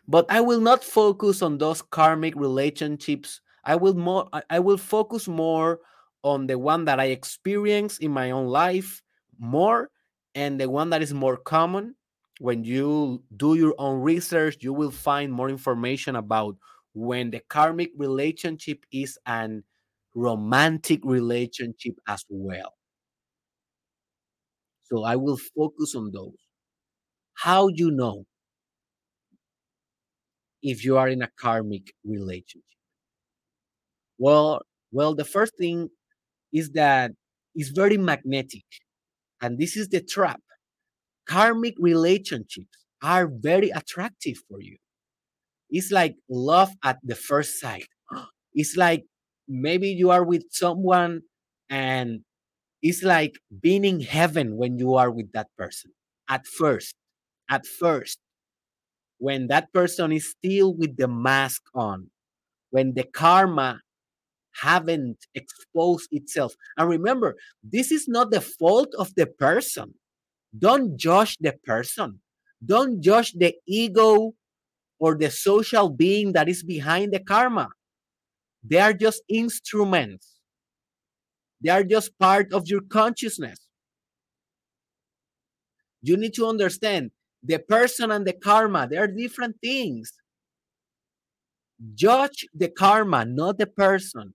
But 0.07 0.25
I 0.29 0.41
will 0.41 0.61
not 0.61 0.83
focus 0.83 1.41
on 1.41 1.57
those 1.57 1.81
karmic 1.81 2.35
relationships 2.35 3.41
I 3.63 3.75
will 3.75 3.93
more 3.95 4.29
I 4.49 4.59
will 4.59 4.77
focus 4.77 5.27
more 5.27 5.79
on 6.23 6.47
the 6.47 6.57
one 6.59 6.85
that 6.85 6.99
I 6.99 7.05
experience 7.05 7.97
in 7.99 8.11
my 8.11 8.31
own 8.31 8.47
life 8.47 9.01
more 9.39 9.89
and 10.35 10.59
the 10.59 10.69
one 10.69 10.89
that 10.91 11.01
is 11.01 11.13
more 11.13 11.37
common. 11.37 11.95
When 12.39 12.63
you 12.63 13.23
do 13.35 13.55
your 13.55 13.75
own 13.77 14.01
research 14.01 14.57
you 14.61 14.73
will 14.73 14.91
find 14.91 15.31
more 15.31 15.49
information 15.49 16.15
about 16.15 16.57
when 16.93 17.31
the 17.31 17.39
karmic 17.49 17.91
relationship 17.97 18.85
is 18.91 19.17
an 19.25 19.63
romantic 20.15 21.01
relationship 21.03 21.95
as 22.07 22.25
well. 22.29 22.75
So 24.83 25.03
i 25.03 25.15
will 25.17 25.35
focus 25.37 25.93
on 25.95 26.11
those. 26.11 26.37
How 27.35 27.67
you 27.69 27.91
know 27.91 28.25
if 30.63 30.83
you 30.83 30.97
are 30.97 31.09
in 31.09 31.21
a 31.21 31.27
karmic 31.37 31.93
relationship 32.03 32.63
well, 34.17 34.61
well, 34.91 35.15
the 35.15 35.25
first 35.25 35.53
thing 35.57 35.89
is 36.53 36.71
that 36.71 37.11
it's 37.55 37.69
very 37.69 37.97
magnetic, 37.97 38.65
and 39.41 39.59
this 39.59 39.77
is 39.77 39.89
the 39.89 40.01
trap. 40.01 40.41
Karmic 41.27 41.75
relationships 41.79 42.77
are 43.03 43.27
very 43.27 43.69
attractive 43.69 44.37
for 44.49 44.61
you. 44.61 44.77
It's 45.69 45.91
like 45.91 46.15
love 46.29 46.71
at 46.83 46.99
the 47.03 47.15
first 47.15 47.59
sight. 47.59 47.87
It's 48.55 48.77
like 48.77 49.05
maybe 49.47 49.89
you 49.89 50.11
are 50.11 50.23
with 50.23 50.43
someone 50.51 51.21
and 51.71 52.21
it's 52.81 53.03
like 53.03 53.35
being 53.61 53.85
in 53.85 54.01
heaven 54.01 54.57
when 54.57 54.77
you 54.77 54.95
are 54.95 55.11
with 55.11 55.31
that 55.33 55.47
person. 55.57 55.91
At 56.29 56.45
first, 56.47 56.95
at 57.49 57.65
first, 57.65 58.19
when 59.17 59.47
that 59.47 59.71
person 59.73 60.11
is 60.11 60.29
still 60.31 60.73
with 60.75 60.97
the 60.97 61.07
mask 61.07 61.63
on, 61.73 62.09
when 62.71 62.93
the 62.93 63.03
karma 63.03 63.79
haven't 64.59 65.17
exposed 65.35 66.09
itself. 66.11 66.55
And 66.77 66.89
remember, 66.89 67.35
this 67.63 67.91
is 67.91 68.07
not 68.07 68.31
the 68.31 68.41
fault 68.41 68.93
of 68.97 69.13
the 69.15 69.27
person. 69.27 69.93
Don't 70.57 70.97
judge 70.97 71.37
the 71.39 71.53
person. 71.63 72.19
Don't 72.63 73.01
judge 73.01 73.33
the 73.33 73.55
ego 73.67 74.33
or 74.99 75.15
the 75.15 75.29
social 75.29 75.89
being 75.89 76.33
that 76.33 76.47
is 76.47 76.63
behind 76.63 77.13
the 77.13 77.19
karma. 77.19 77.69
They 78.63 78.79
are 78.79 78.93
just 78.93 79.23
instruments. 79.27 80.39
They 81.61 81.69
are 81.69 81.83
just 81.83 82.17
part 82.19 82.53
of 82.53 82.67
your 82.67 82.81
consciousness. 82.81 83.59
You 86.01 86.17
need 86.17 86.33
to 86.35 86.47
understand 86.47 87.11
the 87.43 87.59
person 87.59 88.11
and 88.11 88.25
the 88.25 88.33
karma, 88.33 88.87
they 88.87 88.97
are 88.97 89.07
different 89.07 89.57
things. 89.61 90.13
Judge 91.95 92.45
the 92.53 92.69
karma, 92.69 93.25
not 93.25 93.57
the 93.57 93.67
person. 93.67 94.33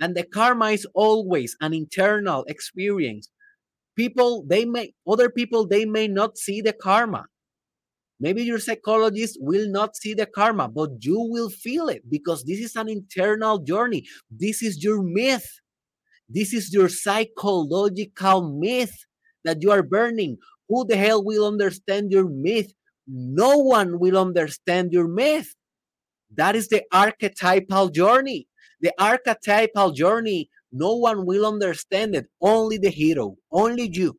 And 0.00 0.14
the 0.16 0.24
karma 0.24 0.70
is 0.70 0.86
always 0.94 1.56
an 1.60 1.74
internal 1.74 2.44
experience. 2.48 3.30
People, 3.96 4.44
they 4.46 4.64
may, 4.64 4.92
other 5.08 5.28
people, 5.28 5.66
they 5.66 5.84
may 5.84 6.06
not 6.06 6.38
see 6.38 6.60
the 6.60 6.72
karma. 6.72 7.26
Maybe 8.20 8.42
your 8.42 8.58
psychologist 8.58 9.38
will 9.40 9.68
not 9.68 9.96
see 9.96 10.14
the 10.14 10.26
karma, 10.26 10.68
but 10.68 10.90
you 11.00 11.20
will 11.20 11.50
feel 11.50 11.88
it 11.88 12.02
because 12.10 12.44
this 12.44 12.58
is 12.58 12.74
an 12.74 12.88
internal 12.88 13.58
journey. 13.58 14.04
This 14.30 14.62
is 14.62 14.82
your 14.82 15.02
myth. 15.02 15.48
This 16.28 16.52
is 16.52 16.72
your 16.72 16.88
psychological 16.88 18.58
myth 18.58 18.94
that 19.44 19.62
you 19.62 19.70
are 19.70 19.82
burning. 19.82 20.36
Who 20.68 20.84
the 20.84 20.96
hell 20.96 21.24
will 21.24 21.46
understand 21.46 22.12
your 22.12 22.28
myth? 22.28 22.72
No 23.06 23.56
one 23.58 23.98
will 23.98 24.18
understand 24.18 24.92
your 24.92 25.08
myth. 25.08 25.54
That 26.34 26.54
is 26.56 26.68
the 26.68 26.82
archetypal 26.92 27.88
journey. 27.88 28.48
The 28.80 28.92
archetypal 28.98 29.92
journey, 29.92 30.50
no 30.72 30.94
one 30.96 31.26
will 31.26 31.46
understand 31.46 32.14
it. 32.14 32.26
Only 32.40 32.78
the 32.78 32.90
hero, 32.90 33.36
only 33.50 33.88
you, 33.88 34.18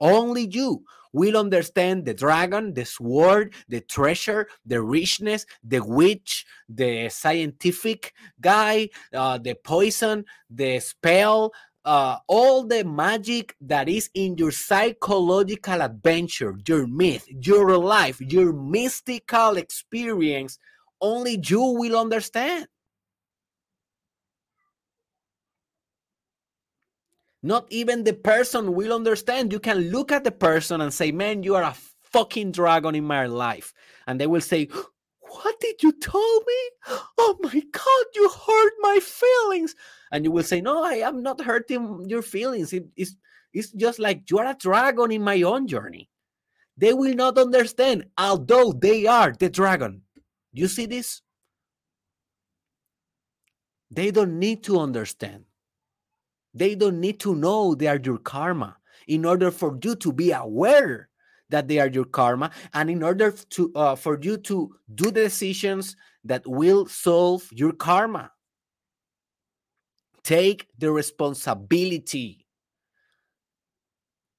only 0.00 0.46
you 0.46 0.84
will 1.12 1.36
understand 1.36 2.04
the 2.04 2.12
dragon, 2.12 2.74
the 2.74 2.84
sword, 2.84 3.54
the 3.68 3.80
treasure, 3.80 4.46
the 4.66 4.82
richness, 4.82 5.46
the 5.64 5.80
witch, 5.82 6.44
the 6.68 7.08
scientific 7.08 8.12
guy, 8.40 8.88
uh, 9.14 9.38
the 9.38 9.54
poison, 9.64 10.24
the 10.50 10.78
spell, 10.80 11.52
uh, 11.86 12.18
all 12.28 12.66
the 12.66 12.84
magic 12.84 13.56
that 13.60 13.88
is 13.88 14.10
in 14.14 14.36
your 14.36 14.50
psychological 14.50 15.80
adventure, 15.80 16.54
your 16.66 16.86
myth, 16.86 17.26
your 17.30 17.78
life, 17.78 18.20
your 18.20 18.52
mystical 18.52 19.56
experience, 19.56 20.58
only 21.00 21.40
you 21.46 21.62
will 21.62 21.98
understand. 21.98 22.66
Not 27.46 27.68
even 27.70 28.02
the 28.02 28.12
person 28.12 28.74
will 28.74 28.92
understand. 28.92 29.52
You 29.52 29.60
can 29.60 29.92
look 29.92 30.10
at 30.10 30.24
the 30.24 30.32
person 30.32 30.80
and 30.80 30.92
say, 30.92 31.12
Man, 31.12 31.44
you 31.44 31.54
are 31.54 31.62
a 31.62 31.76
fucking 32.02 32.50
dragon 32.50 32.96
in 32.96 33.04
my 33.04 33.26
life. 33.26 33.72
And 34.08 34.20
they 34.20 34.26
will 34.26 34.40
say, 34.40 34.66
What 35.20 35.60
did 35.60 35.80
you 35.80 35.92
tell 35.92 36.40
me? 36.40 36.60
Oh 37.16 37.36
my 37.40 37.62
God, 37.70 38.04
you 38.16 38.28
hurt 38.28 38.72
my 38.80 38.98
feelings. 39.00 39.76
And 40.10 40.24
you 40.24 40.32
will 40.32 40.42
say, 40.42 40.60
No, 40.60 40.82
I 40.82 40.94
am 40.94 41.22
not 41.22 41.40
hurting 41.40 42.06
your 42.08 42.22
feelings. 42.22 42.72
It, 42.72 42.88
it's, 42.96 43.14
it's 43.52 43.70
just 43.70 44.00
like 44.00 44.28
you 44.28 44.38
are 44.38 44.46
a 44.46 44.56
dragon 44.58 45.12
in 45.12 45.22
my 45.22 45.42
own 45.42 45.68
journey. 45.68 46.10
They 46.76 46.94
will 46.94 47.14
not 47.14 47.38
understand, 47.38 48.06
although 48.18 48.72
they 48.72 49.06
are 49.06 49.32
the 49.32 49.48
dragon. 49.48 50.02
You 50.52 50.66
see 50.66 50.86
this? 50.86 51.22
They 53.88 54.10
don't 54.10 54.40
need 54.40 54.64
to 54.64 54.80
understand 54.80 55.45
They 56.56 56.74
don't 56.74 57.00
need 57.00 57.20
to 57.20 57.34
know 57.34 57.74
they 57.74 57.86
are 57.86 58.00
your 58.02 58.16
karma 58.16 58.78
in 59.06 59.26
order 59.26 59.50
for 59.50 59.78
you 59.82 59.94
to 59.96 60.10
be 60.10 60.32
aware 60.32 61.10
that 61.50 61.68
they 61.68 61.78
are 61.78 61.88
your 61.88 62.06
karma 62.06 62.50
and 62.72 62.88
in 62.88 63.02
order 63.02 63.30
to 63.30 63.72
uh, 63.74 63.94
for 63.94 64.18
you 64.20 64.38
to 64.38 64.74
do 64.94 65.04
the 65.10 65.28
decisions 65.28 65.96
that 66.24 66.46
will 66.46 66.86
solve 66.86 67.46
your 67.52 67.72
karma. 67.72 68.32
Take 70.24 70.66
the 70.78 70.90
responsibility 70.90 72.46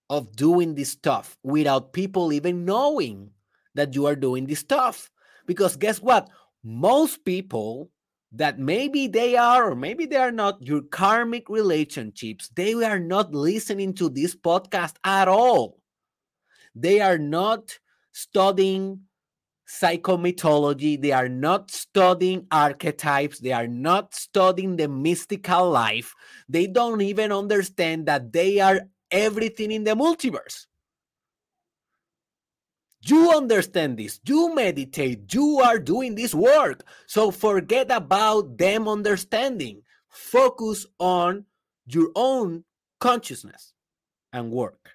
of 0.09 0.35
doing 0.35 0.73
this 0.73 0.89
stuff 0.89 1.37
without 1.43 1.93
people 1.93 2.33
even 2.33 2.65
knowing 2.65 3.29
that 3.75 3.93
you 3.93 4.07
are 4.07 4.15
doing 4.15 4.47
this 4.47 4.59
stuff. 4.59 5.11
Because 5.45 5.75
guess 5.75 6.01
what? 6.01 6.29
Most 6.63 7.23
people 7.23 7.91
that 8.33 8.59
maybe 8.59 9.07
they 9.07 9.35
are 9.35 9.71
or 9.71 9.75
maybe 9.75 10.05
they 10.05 10.17
are 10.17 10.31
not 10.31 10.61
your 10.61 10.81
karmic 10.81 11.49
relationships. 11.49 12.49
They 12.55 12.73
are 12.73 12.99
not 12.99 13.33
listening 13.33 13.93
to 13.95 14.09
this 14.09 14.35
podcast 14.35 14.95
at 15.03 15.27
all. 15.27 15.79
They 16.75 17.01
are 17.01 17.17
not 17.17 17.77
studying 18.11 19.01
psychomythology 19.67 20.99
they 20.99 21.11
are 21.11 21.27
not 21.27 21.69
studying 21.71 22.47
archetypes. 22.51 23.39
They 23.39 23.51
are 23.51 23.67
not 23.67 24.15
studying 24.15 24.77
the 24.77 24.87
mystical 24.87 25.69
life. 25.69 26.15
They 26.47 26.67
don't 26.67 27.01
even 27.01 27.31
understand 27.31 28.05
that 28.05 28.31
they 28.31 28.59
are 28.59 28.81
everything 29.11 29.71
in 29.71 29.83
the 29.83 29.95
multiverse 29.95 30.66
you 33.09 33.31
understand 33.31 33.97
this. 33.97 34.19
You 34.25 34.53
meditate. 34.53 35.33
You 35.33 35.59
are 35.59 35.79
doing 35.79 36.15
this 36.15 36.33
work. 36.33 36.83
So 37.05 37.31
forget 37.31 37.91
about 37.91 38.57
them 38.57 38.87
understanding. 38.87 39.81
Focus 40.09 40.85
on 40.99 41.45
your 41.85 42.09
own 42.15 42.63
consciousness 42.99 43.73
and 44.33 44.51
work. 44.51 44.89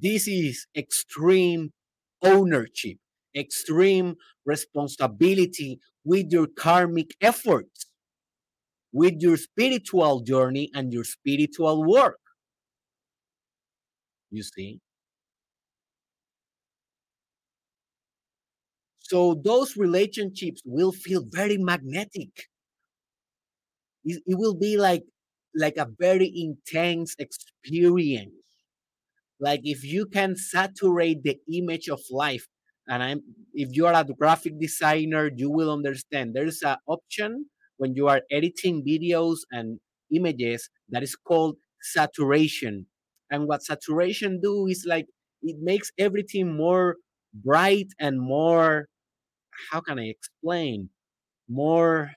This 0.00 0.28
is 0.28 0.66
extreme 0.76 1.72
ownership, 2.22 2.98
extreme 3.34 4.16
responsibility 4.44 5.80
with 6.04 6.30
your 6.30 6.46
karmic 6.46 7.14
efforts, 7.20 7.86
with 8.92 9.14
your 9.20 9.36
spiritual 9.36 10.20
journey 10.20 10.70
and 10.74 10.92
your 10.92 11.04
spiritual 11.04 11.84
work 11.84 12.18
you 14.34 14.42
see? 14.42 14.80
So 18.98 19.34
those 19.34 19.76
relationships 19.76 20.62
will 20.64 20.92
feel 20.92 21.24
very 21.28 21.58
magnetic. 21.58 22.48
It, 24.04 24.22
will 24.26 24.54
be 24.54 24.76
like 24.76 25.04
like 25.54 25.76
a 25.76 25.88
very 25.98 26.32
intense 26.34 27.14
experience. 27.18 28.32
Like 29.38 29.60
if 29.64 29.84
you 29.84 30.06
can 30.06 30.36
saturate 30.36 31.22
the 31.22 31.38
image 31.52 31.88
of 31.88 32.00
life 32.10 32.46
and 32.88 33.02
i'm 33.02 33.20
if 33.54 33.74
you 33.74 33.86
are 33.86 33.94
a 33.94 34.04
graphic 34.04 34.58
designer 34.60 35.30
you 35.34 35.50
will 35.50 35.72
understand 35.72 36.34
there's 36.34 36.62
an 36.62 36.76
option 36.86 37.46
when 37.76 37.94
you 37.94 38.08
are 38.08 38.22
editing 38.30 38.84
videos 38.84 39.38
and 39.50 39.80
images 40.12 40.68
that 40.90 41.02
is 41.02 41.16
called 41.16 41.56
saturation 41.80 42.86
and 43.34 43.48
what 43.48 43.62
saturation 43.64 44.40
do 44.40 44.66
is 44.68 44.84
like 44.88 45.06
it 45.42 45.58
makes 45.60 45.90
everything 45.98 46.56
more 46.56 46.96
bright 47.34 47.88
and 48.00 48.20
more 48.20 48.88
how 49.70 49.80
can 49.80 49.98
i 49.98 50.06
explain? 50.08 50.90
More 51.48 52.12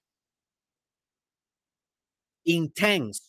intense. 2.45 3.21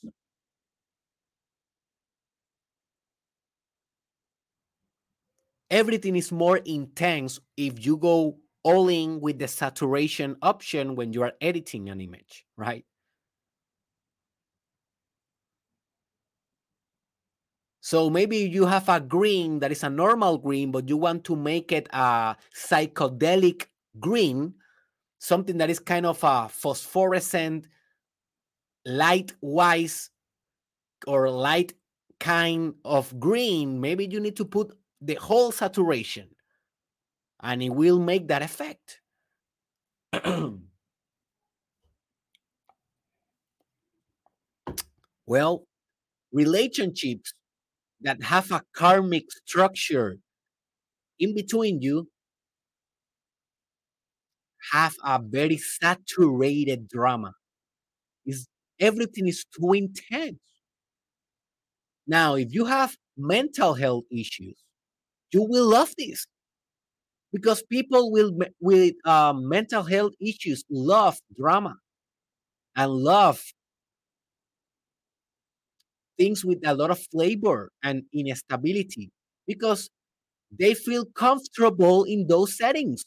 Everything 5.71 6.17
is 6.17 6.33
more 6.33 6.59
intense 6.59 7.41
if 7.57 7.85
you 7.85 7.97
go 7.99 8.39
all 8.63 8.89
in 8.89 9.21
with 9.21 9.39
the 9.39 9.49
saturation 9.49 10.37
option 10.43 10.95
when 10.97 11.13
you 11.13 11.23
are 11.23 11.33
editing 11.41 11.89
an 11.91 12.01
image 12.01 12.45
right 12.57 12.85
So 17.89 18.11
maybe 18.11 18.37
you 18.37 18.67
have 18.67 18.87
a 18.91 19.01
green 19.01 19.61
that 19.61 19.73
is 19.73 19.83
a 19.83 19.89
normal 19.89 20.37
green, 20.37 20.71
but 20.71 20.91
you 20.91 20.99
want 20.99 21.25
to 21.25 21.35
make 21.35 21.73
it 21.73 21.89
a 21.91 22.37
psychedelic 22.55 23.65
green, 23.99 24.53
something 25.19 25.57
that 25.57 25.71
is 25.71 25.79
kind 25.79 26.05
of 26.05 26.23
a 26.23 26.51
phosphorescent, 26.51 27.67
light 28.85 29.33
wise 29.41 30.11
or 31.07 31.31
light 31.31 31.73
kind 32.21 32.75
of 32.85 33.19
green. 33.19 33.81
Maybe 33.81 34.05
you 34.05 34.21
need 34.21 34.37
to 34.37 34.45
put 34.45 34.77
the 35.01 35.15
whole 35.15 35.51
saturation 35.51 36.29
and 37.41 37.63
it 37.63 37.71
will 37.71 37.99
make 37.99 38.29
that 38.29 38.43
effect. 38.43 39.01
well, 45.25 45.65
relationships 46.33 47.33
that 48.03 48.23
have 48.23 48.51
a 48.51 48.63
karmic 48.75 49.25
structure 49.45 50.19
in 51.19 51.35
between 51.35 51.83
you 51.83 52.09
have 54.73 54.95
a 55.05 55.21
very 55.23 55.57
saturated 55.57 56.89
drama. 56.89 57.33
Is 58.27 58.47
everything 58.79 59.27
is 59.29 59.45
too 59.59 59.73
intense. 59.73 60.39
Now, 62.07 62.35
if 62.35 62.53
you 62.53 62.65
have 62.65 62.97
mental 63.17 63.75
health 63.75 64.05
issues, 64.11 64.57
you 65.33 65.43
will 65.43 65.69
love 65.69 65.93
this 65.99 66.27
because 67.33 67.63
people 67.63 68.11
will 68.11 68.33
with 68.61 68.95
um, 69.05 69.49
mental 69.49 69.83
health 69.83 70.13
issues 70.21 70.65
love 70.71 71.19
drama 71.37 71.75
and 72.77 72.91
love 72.91 73.43
things 76.19 76.45
with 76.45 76.61
a 76.67 76.75
lot 76.75 76.91
of 76.91 77.01
flavor 77.13 77.71
and 77.83 78.05
instability 78.15 79.11
because 79.47 79.91
they 80.51 80.75
feel 80.75 81.07
comfortable 81.07 82.05
in 82.05 82.27
those 82.29 82.57
settings. 82.57 83.05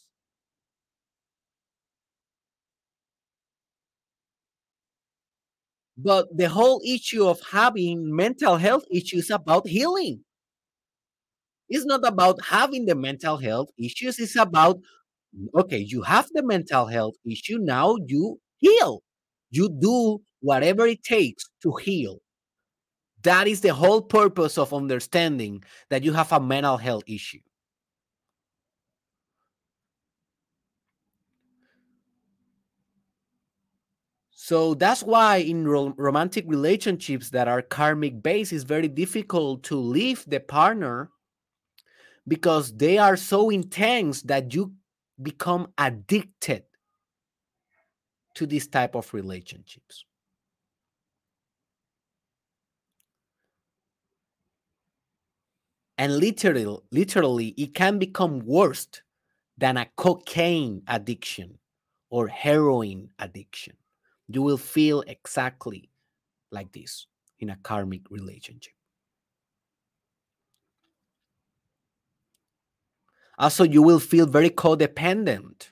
But 5.96 6.36
the 6.36 6.50
whole 6.50 6.82
issue 6.86 7.26
of 7.26 7.40
having 7.52 8.14
mental 8.14 8.58
health 8.58 8.84
issues 8.92 9.30
about 9.32 9.68
healing. 9.68 10.26
It's 11.70 11.86
not 11.86 12.06
about 12.08 12.46
having 12.46 12.86
the 12.86 12.96
mental 12.96 13.38
health 13.38 13.70
issues, 13.78 14.20
it's 14.20 14.36
about 14.36 14.80
okay, 15.56 15.80
you 15.80 16.04
have 16.04 16.30
the 16.34 16.44
mental 16.44 16.88
health 16.88 17.16
issue, 17.30 17.58
now 17.60 17.98
you 18.08 18.40
heal. 18.60 19.04
You 19.52 19.70
do 19.70 20.22
whatever 20.42 20.88
it 20.88 21.04
takes 21.04 21.46
to 21.64 21.74
heal. 21.78 22.20
That 23.24 23.48
is 23.48 23.62
the 23.62 23.74
whole 23.74 24.02
purpose 24.02 24.58
of 24.58 24.74
understanding 24.74 25.64
that 25.90 26.04
you 26.04 26.14
have 26.14 26.32
a 26.32 26.40
mental 26.40 26.78
health 26.78 27.04
issue. 27.08 27.40
So 34.32 34.74
that's 34.74 35.04
why 35.04 35.38
in 35.38 35.68
ro- 35.68 35.94
romantic 35.98 36.46
relationships 36.48 37.30
that 37.30 37.48
are 37.48 37.62
karmic 37.62 38.24
based, 38.24 38.52
it's 38.52 38.64
very 38.64 38.88
difficult 38.88 39.64
to 39.64 39.76
leave 39.76 40.26
the 40.28 40.40
partner 40.40 41.12
because 42.28 42.76
they 42.76 42.98
are 42.98 43.18
so 43.18 43.50
intense 43.50 44.24
that 44.24 44.54
you 44.54 44.74
become 45.22 45.72
addicted 45.78 46.64
to 48.34 48.48
this 48.48 48.68
type 48.68 48.96
of 48.96 49.14
relationships. 49.14 50.06
And 56.02 56.18
literally 56.18 56.80
literally 56.92 57.50
it 57.58 57.76
can 57.76 58.00
become 58.00 58.40
worse 58.40 58.88
than 59.56 59.78
a 59.78 59.86
cocaine 59.98 60.82
addiction 60.88 61.60
or 62.10 62.28
heroin 62.28 63.10
addiction. 63.20 63.76
You 64.28 64.42
will 64.42 64.58
feel 64.58 65.02
exactly 65.02 65.92
like 66.52 66.72
this 66.72 67.06
in 67.40 67.52
a 67.52 67.58
karmic 67.58 68.10
relationship. 68.10 68.74
Also 73.38 73.64
you 73.64 73.84
will 73.84 74.00
feel 74.00 74.26
very 74.26 74.50
codependent. 74.50 75.70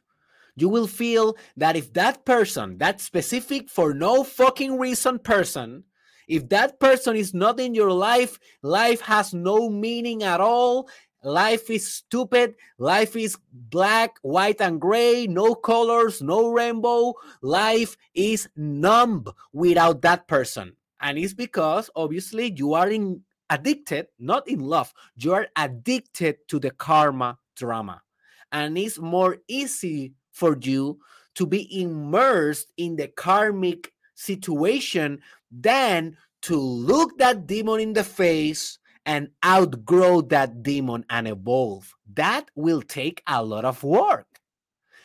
You 0.55 0.69
will 0.69 0.85
feel 0.85 1.37
that 1.57 1.75
if 1.75 1.91
that 1.93 2.23
person 2.23 2.77
that 2.77 3.01
specific 3.01 3.67
for 3.67 3.95
no 3.95 4.23
fucking 4.23 4.77
reason 4.77 5.17
person 5.17 5.85
if 6.29 6.47
that 6.49 6.79
person 6.79 7.15
is 7.15 7.33
not 7.33 7.59
in 7.59 7.73
your 7.73 7.91
life, 7.91 8.39
life 8.61 9.01
has 9.01 9.33
no 9.33 9.67
meaning 9.67 10.23
at 10.23 10.39
all. 10.39 10.87
Life 11.23 11.69
is 11.69 11.91
stupid. 11.91 12.55
Life 12.77 13.15
is 13.15 13.35
black, 13.51 14.15
white, 14.21 14.61
and 14.61 14.79
gray. 14.79 15.25
No 15.27 15.55
colors, 15.55 16.21
no 16.21 16.51
rainbow. 16.51 17.15
Life 17.41 17.97
is 18.13 18.47
numb 18.55 19.25
without 19.51 20.03
that 20.03 20.27
person. 20.27 20.73
And 21.01 21.17
it's 21.17 21.33
because 21.33 21.89
obviously 21.95 22.53
you 22.55 22.73
are 22.75 22.89
in 22.89 23.21
addicted, 23.49 24.07
not 24.19 24.47
in 24.47 24.59
love. 24.59 24.93
You 25.17 25.33
are 25.33 25.47
addicted 25.55 26.47
to 26.49 26.59
the 26.59 26.71
karma 26.71 27.39
drama. 27.55 28.03
And 28.51 28.77
it's 28.77 28.99
more 28.99 29.37
easy 29.47 30.13
for 30.31 30.55
you 30.61 30.99
to 31.35 31.47
be 31.47 31.81
immersed 31.81 32.71
in 32.77 32.95
the 32.95 33.07
karmic 33.07 33.91
situation 34.19 35.21
than 35.49 36.17
to 36.41 36.57
look 36.59 37.17
that 37.17 37.47
demon 37.47 37.79
in 37.79 37.93
the 37.93 38.03
face 38.03 38.77
and 39.05 39.29
outgrow 39.45 40.21
that 40.21 40.61
demon 40.61 41.05
and 41.09 41.27
evolve. 41.27 41.93
That 42.13 42.51
will 42.55 42.81
take 42.81 43.23
a 43.27 43.43
lot 43.43 43.65
of 43.65 43.83
work. 43.83 44.27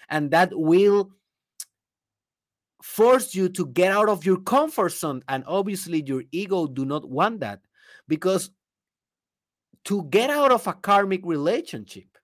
And 0.08 0.30
that 0.32 0.50
will 0.52 1.10
force 2.82 3.34
you 3.34 3.48
to 3.50 3.66
get 3.66 3.92
out 3.92 4.08
of 4.08 4.26
your 4.26 4.40
comfort 4.40 4.92
zone. 4.92 5.22
And 5.28 5.44
obviously, 5.46 6.02
your 6.02 6.24
ego 6.32 6.66
do 6.66 6.84
not 6.84 7.08
want 7.08 7.40
that 7.40 7.60
because 8.06 8.50
to 9.84 10.04
get 10.04 10.30
out 10.30 10.52
of 10.52 10.66
a 10.66 10.74
karmic 10.74 11.24
relationship 11.24 12.18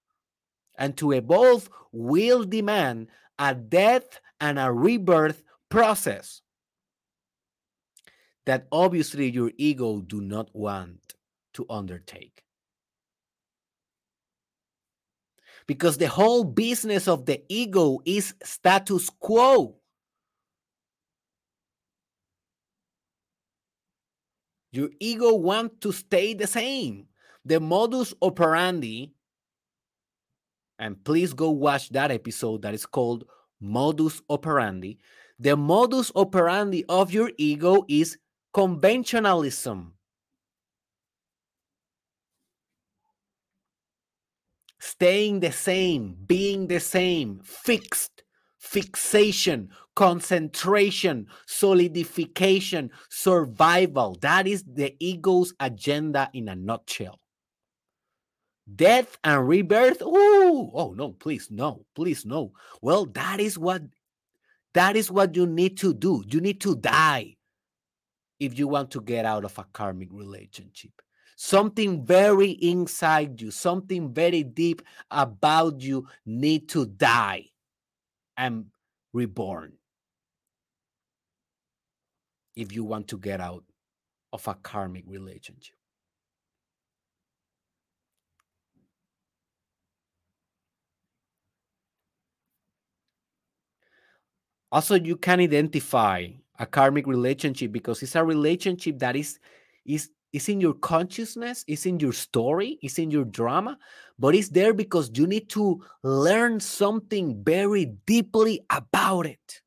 and 0.77 0.97
to 0.97 1.13
evolve 1.13 1.71
will 1.93 2.45
demand 2.45 3.09
a 3.39 3.55
death 3.55 4.21
and 4.41 4.59
a 4.59 4.71
rebirth 4.71 5.43
process 5.69 6.43
that 8.47 8.67
obviously 8.73 9.31
your 9.31 9.53
ego 9.59 10.01
do 10.01 10.21
not 10.21 10.49
want 10.55 11.15
to 11.55 11.67
undertake. 11.69 12.43
Because 15.67 15.99
the 15.99 16.09
whole 16.09 16.45
business 16.45 17.07
of 17.07 17.27
the 17.27 17.43
ego 17.49 18.01
is 18.05 18.35
status 18.43 19.11
quo. 19.21 19.77
Your 24.73 24.89
ego 25.01 25.35
wants 25.35 25.77
to 25.81 25.93
stay 25.93 26.35
the 26.35 26.47
same. 26.47 27.07
The 27.45 27.61
modus 27.61 28.15
operandi, 28.23 29.13
and 30.79 31.03
please 31.05 31.33
go 31.33 31.51
watch 31.51 31.91
that 31.91 32.11
episode 32.11 32.63
that 32.63 32.75
is 32.75 32.87
called 32.87 33.25
Modus 33.61 34.23
Operandi. 34.31 34.99
The 35.39 35.57
modus 35.57 36.13
operandi 36.15 36.85
of 36.89 37.13
your 37.13 37.31
ego 37.39 37.85
is 37.89 38.19
conventionalism. 38.55 39.93
Staying 44.79 45.41
the 45.41 45.53
same, 45.53 46.17
being 46.27 46.67
the 46.67 46.81
same, 46.81 47.41
fixed, 47.45 48.23
fixation, 48.59 49.71
concentration, 49.95 51.27
solidification, 51.47 52.91
survival. 53.11 54.17
That 54.21 54.47
is 54.47 54.65
the 54.65 54.97
ego's 54.99 55.53
agenda 55.61 56.31
in 56.33 56.49
a 56.49 56.57
nutshell. 56.57 57.19
Death 58.75 59.19
and 59.25 59.47
rebirth. 59.47 60.01
Ooh, 60.03 60.71
oh 60.73 60.95
no, 60.97 61.13
please 61.13 61.49
no, 61.51 61.85
please 61.95 62.25
no. 62.25 62.53
Well, 62.81 63.07
that 63.07 63.41
is 63.41 63.59
what 63.59 63.83
that 64.75 64.97
is 64.97 65.11
what 65.11 65.35
you 65.35 65.47
need 65.47 65.77
to 65.79 65.93
do. 65.93 66.23
You 66.27 66.41
need 66.41 66.61
to 66.63 66.77
die 66.77 67.37
if 68.41 68.59
you 68.59 68.67
want 68.67 68.91
to 68.91 69.01
get 69.03 69.25
out 69.25 69.45
of 69.45 69.57
a 69.59 69.65
karmic 69.73 70.09
relationship. 70.11 70.91
Something 71.37 72.05
very 72.05 72.51
inside 72.51 73.41
you, 73.41 73.51
something 73.51 74.13
very 74.13 74.43
deep 74.43 74.83
about 75.11 75.81
you 75.81 76.07
need 76.27 76.69
to 76.71 76.87
die 76.87 77.47
and 78.37 78.67
reborn 79.13 79.75
if 82.57 82.73
you 82.73 82.85
want 82.85 83.09
to 83.09 83.19
get 83.19 83.41
out 83.41 83.65
of 84.33 84.47
a 84.49 84.55
karmic 84.55 85.05
relationship. 85.07 85.77
Also, 94.73 94.95
you 94.95 95.17
can 95.17 95.41
identify 95.41 96.29
a 96.61 96.67
karmic 96.67 97.07
relationship 97.07 97.73
because 97.73 98.03
it's 98.03 98.15
a 98.15 98.25
relationship 98.25 98.99
that 99.01 99.17
is 99.17 99.41
is 99.85 100.11
is 100.33 100.49
in 100.49 100.61
your 100.61 100.75
consciousness, 100.75 101.65
is 101.67 101.87
in 101.87 101.99
your 101.99 102.13
story, 102.13 102.79
is 102.83 103.01
in 103.01 103.11
your 103.11 103.25
drama, 103.25 103.77
but 104.17 104.35
it's 104.35 104.49
there 104.51 104.73
because 104.73 105.11
you 105.15 105.27
need 105.27 105.49
to 105.49 105.83
learn 106.05 106.61
something 106.61 107.43
very 107.43 107.87
deeply 108.07 108.61
about 108.71 109.27
it. 109.27 109.61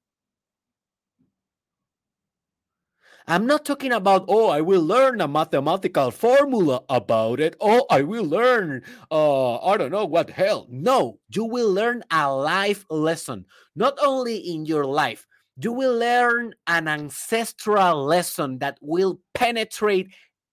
I'm 3.27 3.45
not 3.45 3.65
talking 3.65 3.93
about, 3.93 4.25
oh, 4.27 4.49
I 4.49 4.61
will 4.61 4.81
learn 4.83 5.21
a 5.21 5.27
mathematical 5.27 6.11
formula 6.11 6.81
about 6.89 7.39
it. 7.39 7.55
Oh, 7.59 7.85
I 7.89 8.01
will 8.01 8.25
learn, 8.25 8.83
uh, 9.11 9.57
I 9.57 9.77
don't 9.77 9.91
know 9.91 10.05
what 10.05 10.29
hell. 10.29 10.67
No, 10.69 11.19
you 11.33 11.45
will 11.45 11.71
learn 11.71 12.03
a 12.11 12.33
life 12.33 12.85
lesson, 12.89 13.45
not 13.75 13.97
only 14.01 14.37
in 14.37 14.65
your 14.65 14.85
life, 14.85 15.25
you 15.57 15.71
will 15.71 15.97
learn 15.97 16.53
an 16.67 16.87
ancestral 16.87 18.03
lesson 18.03 18.59
that 18.59 18.77
will 18.81 19.19
penetrate 19.33 20.09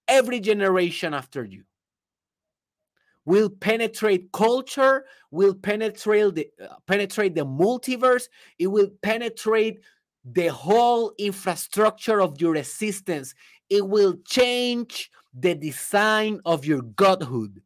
every 0.09 0.41
generation 0.41 1.15
after 1.15 1.45
you. 1.45 1.65
Will 3.25 3.51
penetrate 3.51 4.33
culture 4.33 5.05
will 5.31 5.55
penetrate 5.55 6.35
the 6.35 6.49
uh, 6.63 6.75
penetrate 6.87 7.35
the 7.35 7.47
multiverse 7.47 8.25
it 8.59 8.67
will 8.67 8.89
penetrate 9.03 9.81
the 10.25 10.49
whole 10.49 11.13
infrastructure 11.19 12.21
of 12.21 12.41
your 12.41 12.57
existence. 12.57 13.35
It 13.69 13.87
will 13.87 14.17
change 14.27 15.11
the 15.33 15.55
design 15.55 16.41
of 16.45 16.65
your 16.65 16.83
godhood. 16.83 17.63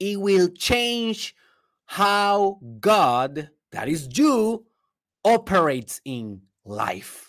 It 0.00 0.20
will 0.20 0.48
change 0.48 1.34
how 1.86 2.60
god 2.80 3.50
that 3.72 3.88
is 3.88 4.08
you 4.16 4.64
operates 5.24 6.00
in 6.04 6.40
life 6.64 7.28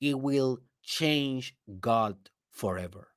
it 0.00 0.18
will 0.18 0.58
change 0.82 1.54
God 1.80 2.16
forever. 2.50 3.08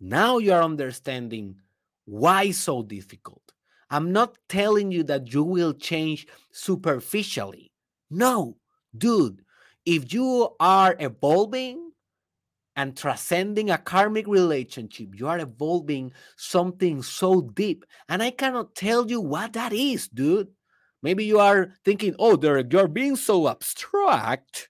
Now 0.00 0.38
you 0.38 0.52
are 0.52 0.62
understanding 0.62 1.56
why 2.04 2.52
so 2.52 2.82
difficult. 2.82 3.42
I'm 3.90 4.12
not 4.12 4.36
telling 4.48 4.92
you 4.92 5.02
that 5.04 5.32
you 5.32 5.42
will 5.42 5.72
change 5.72 6.26
superficially. 6.52 7.72
No, 8.10 8.56
dude, 8.96 9.42
if 9.86 10.12
you 10.12 10.50
are 10.60 10.94
evolving 10.98 11.92
and 12.76 12.96
transcending 12.96 13.70
a 13.70 13.78
karmic 13.78 14.28
relationship, 14.28 15.08
you 15.14 15.26
are 15.26 15.38
evolving 15.40 16.12
something 16.36 17.02
so 17.02 17.40
deep. 17.40 17.84
And 18.08 18.22
I 18.22 18.30
cannot 18.30 18.74
tell 18.74 19.10
you 19.10 19.20
what 19.20 19.54
that 19.54 19.72
is, 19.72 20.08
dude. 20.08 20.48
Maybe 21.02 21.24
you 21.24 21.38
are 21.38 21.74
thinking, 21.84 22.14
oh, 22.18 22.36
Derek, 22.36 22.72
you're 22.72 22.88
being 22.88 23.16
so 23.16 23.48
abstract. 23.48 24.68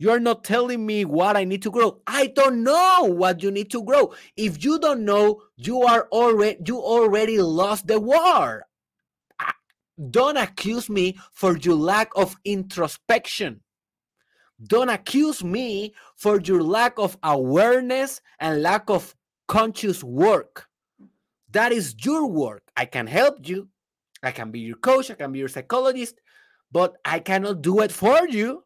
You're 0.00 0.20
not 0.20 0.44
telling 0.44 0.86
me 0.86 1.04
what 1.04 1.36
I 1.36 1.44
need 1.44 1.62
to 1.62 1.70
grow. 1.70 2.00
I 2.06 2.28
don't 2.28 2.62
know 2.62 3.02
what 3.02 3.42
you 3.42 3.50
need 3.50 3.70
to 3.72 3.82
grow. 3.82 4.14
If 4.36 4.62
you 4.64 4.78
don't 4.78 5.04
know, 5.04 5.42
you 5.56 5.82
are 5.82 6.08
already 6.12 6.58
you 6.64 6.78
already 6.78 7.40
lost 7.40 7.88
the 7.88 7.98
war. 7.98 8.64
Don't 10.10 10.36
accuse 10.36 10.88
me 10.88 11.18
for 11.32 11.56
your 11.56 11.74
lack 11.74 12.10
of 12.14 12.36
introspection. 12.44 13.60
Don't 14.64 14.88
accuse 14.88 15.42
me 15.42 15.94
for 16.16 16.40
your 16.40 16.62
lack 16.62 16.98
of 16.98 17.16
awareness 17.24 18.20
and 18.38 18.62
lack 18.62 18.88
of 18.88 19.16
conscious 19.48 20.04
work. 20.04 20.66
That 21.50 21.72
is 21.72 21.96
your 22.04 22.26
work. 22.26 22.62
I 22.76 22.84
can 22.84 23.08
help 23.08 23.48
you. 23.48 23.68
I 24.22 24.32
can 24.32 24.50
be 24.50 24.60
your 24.60 24.76
coach, 24.76 25.10
I 25.10 25.14
can 25.14 25.32
be 25.32 25.38
your 25.38 25.48
psychologist, 25.48 26.20
but 26.72 26.96
I 27.04 27.18
cannot 27.20 27.62
do 27.62 27.80
it 27.80 27.92
for 27.92 28.26
you 28.28 28.64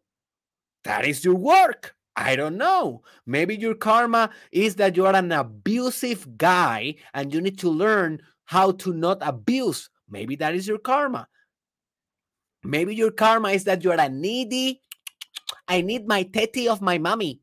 that 0.84 1.06
is 1.06 1.24
your 1.24 1.34
work. 1.34 1.94
I 2.16 2.36
don't 2.36 2.56
know. 2.56 3.02
Maybe 3.26 3.56
your 3.56 3.74
karma 3.74 4.30
is 4.50 4.76
that 4.76 4.96
you 4.96 5.06
are 5.06 5.14
an 5.14 5.32
abusive 5.32 6.36
guy 6.36 6.96
and 7.14 7.32
you 7.32 7.40
need 7.40 7.58
to 7.60 7.70
learn 7.70 8.20
how 8.44 8.72
to 8.72 8.92
not 8.92 9.18
abuse. 9.20 9.88
Maybe 10.08 10.36
that 10.36 10.54
is 10.54 10.68
your 10.68 10.78
karma. 10.78 11.26
Maybe 12.64 12.94
your 12.94 13.10
karma 13.10 13.50
is 13.50 13.64
that 13.64 13.82
you're 13.82 13.98
a 13.98 14.08
needy. 14.08 14.82
I 15.68 15.80
need 15.80 16.06
my 16.06 16.24
teddy 16.24 16.68
of 16.68 16.82
my 16.82 16.98
mommy. 16.98 17.40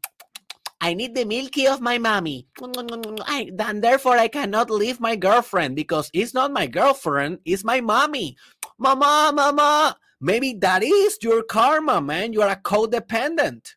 I 0.81 0.93
need 0.93 1.13
the 1.13 1.25
milky 1.25 1.67
of 1.67 1.81
my 1.81 1.97
mommy. 1.97 2.47
I, 2.61 3.51
and 3.59 3.83
therefore, 3.83 4.17
I 4.17 4.29
cannot 4.29 4.69
leave 4.69 4.99
my 4.99 5.15
girlfriend 5.15 5.75
because 5.75 6.09
it's 6.13 6.33
not 6.33 6.53
my 6.53 6.67
girlfriend, 6.67 7.39
it's 7.43 7.63
my 7.63 7.81
mommy. 7.81 8.37
Mama, 8.77 9.31
mama. 9.35 9.97
Maybe 10.21 10.53
that 10.53 10.83
is 10.83 11.17
your 11.21 11.43
karma, 11.43 12.01
man. 12.01 12.33
You 12.33 12.41
are 12.41 12.49
a 12.49 12.55
codependent. 12.55 13.75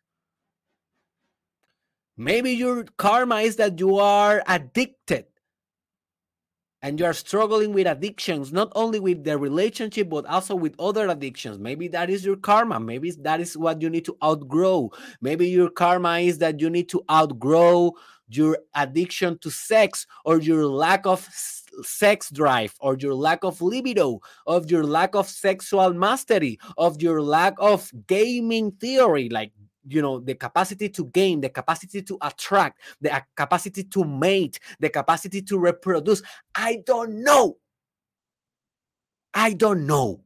Maybe 2.15 2.51
your 2.51 2.85
karma 2.97 3.37
is 3.37 3.57
that 3.57 3.79
you 3.79 3.97
are 3.97 4.43
addicted 4.47 5.25
and 6.83 6.99
you 6.99 7.05
are 7.05 7.13
struggling 7.13 7.73
with 7.73 7.87
addictions, 7.87 8.51
not 8.51 8.71
only 8.75 8.99
with 8.99 9.23
the 9.23 9.37
relationship, 9.37 10.09
but 10.09 10.25
also 10.25 10.53
with 10.53 10.75
other 10.77 11.07
addictions. 11.07 11.57
Maybe 11.57 11.87
that 11.87 12.09
is 12.09 12.25
your 12.25 12.35
karma. 12.35 12.77
Maybe 12.79 13.09
that 13.11 13.39
is 13.39 13.57
what 13.57 13.81
you 13.81 13.89
need 13.89 14.03
to 14.05 14.17
outgrow. 14.21 14.91
Maybe 15.21 15.47
your 15.47 15.69
karma 15.69 16.19
is 16.19 16.39
that 16.39 16.59
you 16.59 16.69
need 16.69 16.89
to 16.89 17.01
outgrow 17.09 17.93
your 18.27 18.57
addiction 18.75 19.37
to 19.39 19.49
sex 19.49 20.05
or 20.25 20.41
your 20.41 20.67
lack 20.67 21.05
of 21.05 21.25
sex 21.83 22.29
drive 22.29 22.73
or 22.81 22.97
your 22.97 23.15
lack 23.15 23.43
of 23.43 23.61
libido 23.61 24.19
of 24.45 24.69
your 24.69 24.83
lack 24.83 25.15
of 25.15 25.27
sexual 25.27 25.93
mastery 25.93 26.59
of 26.77 27.01
your 27.01 27.21
lack 27.21 27.53
of 27.57 27.89
gaming 28.07 28.71
theory 28.73 29.27
like 29.29 29.51
you 29.87 30.01
know 30.01 30.19
the 30.19 30.35
capacity 30.35 30.89
to 30.89 31.05
gain 31.05 31.41
the 31.41 31.49
capacity 31.49 32.01
to 32.01 32.17
attract 32.21 32.79
the 33.01 33.23
capacity 33.35 33.83
to 33.83 34.03
mate 34.03 34.59
the 34.79 34.89
capacity 34.89 35.41
to 35.41 35.57
reproduce. 35.57 36.21
I 36.55 36.81
don't 36.85 37.23
know. 37.23 37.57
I 39.33 39.53
don't 39.53 39.85
know. 39.87 40.21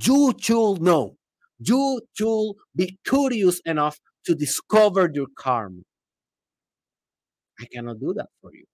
You 0.00 0.34
should 0.38 0.82
know. 0.82 1.16
You 1.58 2.00
should 2.14 2.52
be 2.74 2.98
curious 3.04 3.60
enough 3.60 3.98
to 4.26 4.34
discover 4.34 5.10
your 5.12 5.26
karma. 5.36 5.80
I 7.60 7.66
cannot 7.72 8.00
do 8.00 8.12
that 8.14 8.28
for 8.40 8.52
you. 8.54 8.64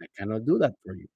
I 0.00 0.06
cannot 0.16 0.46
do 0.46 0.58
that 0.58 0.74
for 0.84 0.94
you. 0.94 1.06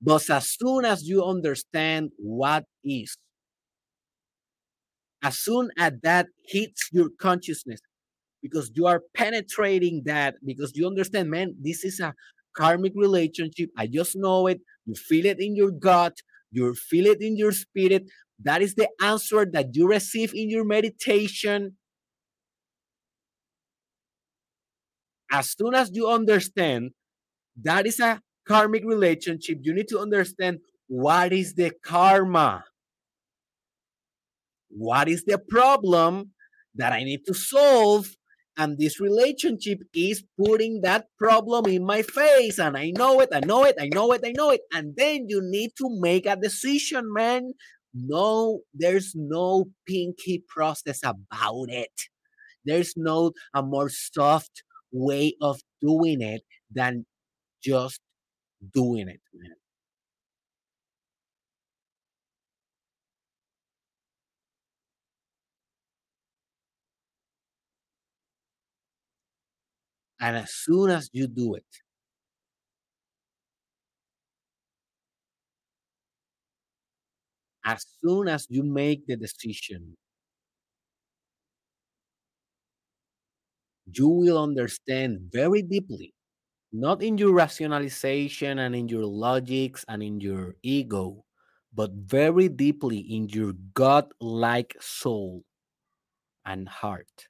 But 0.00 0.28
as 0.30 0.50
soon 0.50 0.84
as 0.84 1.08
you 1.08 1.24
understand 1.24 2.12
what 2.18 2.64
is 2.84 3.16
as 5.22 5.38
soon 5.38 5.70
as 5.78 5.92
that 6.02 6.26
hits 6.46 6.88
your 6.92 7.08
consciousness 7.20 7.80
because 8.42 8.70
you 8.74 8.86
are 8.86 9.02
penetrating 9.14 10.02
that 10.04 10.36
because 10.44 10.72
you 10.74 10.86
understand 10.86 11.30
man 11.30 11.54
this 11.60 11.84
is 11.84 12.00
a 12.00 12.14
karmic 12.56 12.92
relationship 12.96 13.70
i 13.76 13.86
just 13.86 14.16
know 14.16 14.46
it 14.46 14.60
you 14.86 14.94
feel 14.94 15.26
it 15.26 15.40
in 15.40 15.54
your 15.56 15.70
gut 15.70 16.16
you 16.50 16.74
feel 16.74 17.06
it 17.06 17.20
in 17.20 17.36
your 17.36 17.52
spirit 17.52 18.04
that 18.40 18.62
is 18.62 18.74
the 18.74 18.88
answer 19.02 19.44
that 19.52 19.74
you 19.74 19.88
receive 19.88 20.32
in 20.32 20.48
your 20.48 20.64
meditation. 20.64 21.76
As 25.30 25.50
soon 25.50 25.74
as 25.74 25.90
you 25.92 26.08
understand 26.08 26.92
that 27.62 27.86
is 27.86 27.98
a 28.00 28.22
karmic 28.46 28.82
relationship 28.84 29.58
you 29.60 29.74
need 29.74 29.88
to 29.88 29.98
understand 29.98 30.58
what 30.86 31.32
is 31.34 31.54
the 31.54 31.70
karma 31.84 32.64
what 34.70 35.08
is 35.08 35.24
the 35.24 35.38
problem 35.38 36.32
that 36.74 36.92
I 36.92 37.04
need 37.04 37.20
to 37.26 37.34
solve? 37.34 38.08
And 38.56 38.76
this 38.76 39.00
relationship 39.00 39.78
is 39.94 40.24
putting 40.36 40.80
that 40.82 41.06
problem 41.18 41.66
in 41.66 41.84
my 41.84 42.02
face. 42.02 42.58
And 42.58 42.76
I 42.76 42.90
know 42.96 43.20
it, 43.20 43.28
I 43.32 43.40
know 43.40 43.64
it, 43.64 43.76
I 43.80 43.88
know 43.94 44.12
it, 44.12 44.20
I 44.24 44.32
know 44.36 44.50
it. 44.50 44.62
And 44.72 44.94
then 44.96 45.26
you 45.28 45.40
need 45.42 45.70
to 45.78 45.88
make 46.00 46.26
a 46.26 46.36
decision, 46.36 47.12
man. 47.12 47.52
No, 47.94 48.60
there's 48.74 49.12
no 49.14 49.66
pinky 49.86 50.44
process 50.48 51.00
about 51.04 51.66
it. 51.68 51.92
There's 52.64 52.94
no 52.96 53.32
a 53.54 53.62
more 53.62 53.88
soft 53.88 54.62
way 54.92 55.34
of 55.40 55.60
doing 55.80 56.20
it 56.20 56.42
than 56.70 57.06
just 57.62 58.00
doing 58.74 59.08
it, 59.08 59.20
man. 59.32 59.54
And 70.20 70.36
as 70.36 70.52
soon 70.54 70.90
as 70.90 71.10
you 71.12 71.26
do 71.26 71.54
it, 71.54 71.64
as 77.64 77.86
soon 78.00 78.26
as 78.26 78.48
you 78.50 78.64
make 78.64 79.06
the 79.06 79.16
decision, 79.16 79.96
you 83.92 84.08
will 84.08 84.38
understand 84.42 85.18
very 85.32 85.62
deeply, 85.62 86.14
not 86.72 87.02
in 87.02 87.18
your 87.18 87.34
rationalization 87.34 88.58
and 88.58 88.74
in 88.76 88.88
your 88.88 89.06
logics 89.06 89.84
and 89.88 90.02
in 90.02 90.20
your 90.20 90.56
ego, 90.62 91.24
but 91.74 91.92
very 91.92 92.48
deeply 92.48 92.98
in 92.98 93.28
your 93.30 93.54
God 93.74 94.12
like 94.20 94.76
soul 94.80 95.44
and 96.44 96.68
heart 96.68 97.28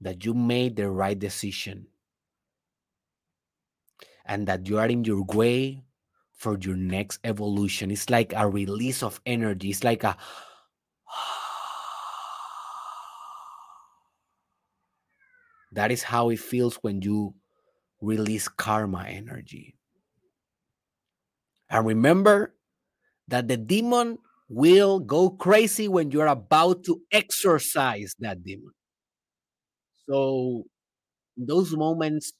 that 0.00 0.24
you 0.24 0.34
made 0.34 0.76
the 0.76 0.88
right 0.88 1.18
decision 1.18 1.86
and 4.24 4.46
that 4.46 4.68
you 4.68 4.78
are 4.78 4.86
in 4.86 5.02
your 5.04 5.24
way 5.24 5.82
for 6.32 6.56
your 6.60 6.76
next 6.76 7.18
evolution. 7.24 7.90
It's 7.90 8.08
like 8.10 8.32
a 8.36 8.48
release 8.48 9.02
of 9.02 9.20
energy. 9.26 9.70
It's 9.70 9.82
like 9.82 10.04
a 10.04 10.16
that 15.72 15.90
is 15.90 16.04
how 16.04 16.30
it 16.30 16.38
feels 16.38 16.76
when 16.76 17.02
you 17.02 17.34
release 18.00 18.48
karma 18.48 19.04
energy. 19.08 19.74
And 21.70 21.86
remember 21.86 22.54
that 23.28 23.48
the 23.48 23.56
demon 23.56 24.18
will 24.48 25.00
go 25.00 25.30
crazy 25.30 25.88
when 25.88 26.10
you're 26.10 26.26
about 26.26 26.84
to 26.84 27.02
exorcise 27.12 28.14
that 28.20 28.42
demon. 28.42 28.72
So, 30.08 30.64
those 31.36 31.76
moments, 31.76 32.32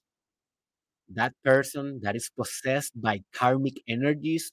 that 1.14 1.32
person 1.44 2.00
that 2.02 2.16
is 2.16 2.30
possessed 2.36 2.92
by 3.00 3.20
karmic 3.34 3.74
energies, 3.88 4.50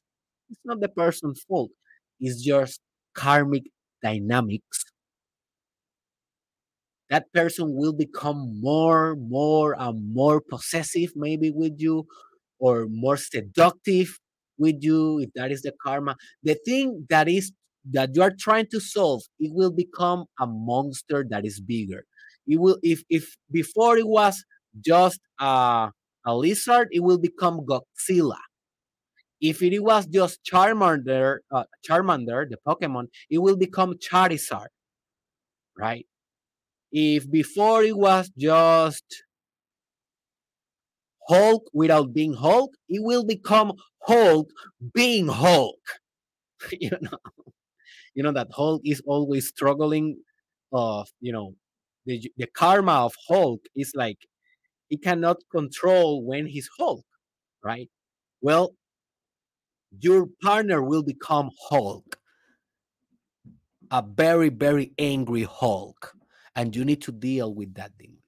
it's 0.49 0.59
not 0.66 0.80
the 0.80 0.89
person's 0.89 1.43
fault. 1.47 1.72
It's 2.20 2.41
just 2.43 2.80
karmic 3.16 3.63
dynamics. 4.01 4.86
That 7.09 7.32
person 7.34 7.76
will 7.76 7.93
become 7.93 8.59
more, 8.61 9.16
more, 9.16 9.80
and 9.80 10.13
more 10.13 10.41
possessive, 10.41 11.11
maybe 11.16 11.51
with 11.51 11.74
you, 11.78 12.07
or 12.59 12.88
more 12.89 13.18
seductive 13.18 14.20
with 14.57 14.78
you, 14.82 15.20
if 15.20 15.30
that 15.36 15.51
is 15.51 15.61
the 15.61 15.74
karma. 15.84 16.16
The 16.43 16.55
thing 16.66 17.05
that 17.09 17.28
is 17.30 17.51
that 17.91 18.16
you 18.16 18.24
are 18.24 18.34
trying 18.39 18.68
to 18.72 18.80
solve, 18.80 19.22
it 19.39 19.51
will 19.53 19.72
become 19.72 20.26
a 20.39 20.47
monster 20.47 21.24
that 21.30 21.45
is 21.45 21.61
bigger. 21.61 22.05
It 22.48 22.60
will 22.60 22.78
if 22.84 23.04
if 23.10 23.36
before 23.52 23.98
it 23.98 24.08
was 24.08 24.43
just 24.82 25.20
a, 25.39 25.91
a 26.26 26.36
lizard, 26.36 26.89
it 26.91 27.02
will 27.02 27.18
become 27.18 27.62
Godzilla. 27.66 28.38
If 29.41 29.62
it 29.62 29.80
was 29.82 30.06
just 30.08 30.39
Charmander, 30.43 31.39
uh, 31.52 31.66
Charmander, 31.88 32.50
the 32.50 32.58
Pokemon, 32.68 33.08
it 33.30 33.39
will 33.39 33.58
become 33.58 33.93
Charizard, 33.96 34.68
right? 35.78 36.06
If 36.91 37.30
before 37.30 37.84
it 37.84 37.98
was 37.98 38.32
just 38.38 39.06
Hulk 41.28 41.64
without 41.74 42.14
being 42.14 42.34
Hulk, 42.34 42.72
it 42.88 43.04
will 43.04 43.26
become 43.26 43.74
Hulk 44.04 44.50
being 44.93 45.28
Hulk. 45.28 45.80
you 46.80 46.91
know, 47.02 47.18
you 48.14 48.24
know 48.24 48.32
that 48.32 48.48
Hulk 48.52 48.82
is 48.86 49.02
always 49.06 49.48
struggling 49.48 50.18
of 50.74 51.10
you 51.22 51.32
know 51.32 51.56
the 52.06 52.32
the 52.38 52.47
karma 52.47 53.06
of 53.06 53.16
Hulk 53.28 53.66
is 53.76 53.91
like 53.95 54.18
he 54.88 54.97
cannot 54.97 55.38
control 55.51 56.24
when 56.24 56.45
he's 56.45 56.70
Hulk, 56.78 57.06
right? 57.64 57.89
Well, 58.41 58.76
your 59.99 60.28
partner 60.41 60.82
will 60.82 61.03
become 61.03 61.49
Hulk, 61.70 62.20
a 63.91 64.01
very 64.01 64.49
very 64.49 64.93
angry 64.99 65.43
Hulk, 65.43 66.16
and 66.56 66.76
you 66.76 66.86
need 66.86 67.01
to 67.03 67.12
deal 67.12 67.53
with 67.53 67.74
that 67.76 67.97
demon. 67.97 68.22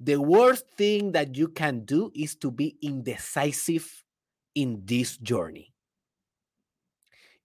The 0.00 0.16
worst 0.16 0.68
thing 0.76 1.12
that 1.12 1.36
you 1.36 1.48
can 1.48 1.84
do 1.84 2.10
is 2.14 2.34
to 2.36 2.50
be 2.50 2.76
indecisive 2.82 4.04
in 4.54 4.82
this 4.84 5.16
journey. 5.16 5.72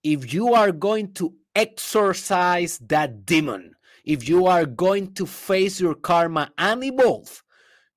If 0.04 0.34
you 0.34 0.54
are 0.54 0.72
going 0.72 1.14
to 1.14 1.34
exorcise 1.56 2.80
that 2.80 3.26
demon, 3.26 3.76
if 4.06 4.28
you 4.28 4.48
are 4.48 4.66
going 4.66 5.14
to 5.14 5.26
face 5.26 5.80
your 5.80 5.96
karma 5.96 6.52
and 6.58 6.84
evolve, 6.84 7.44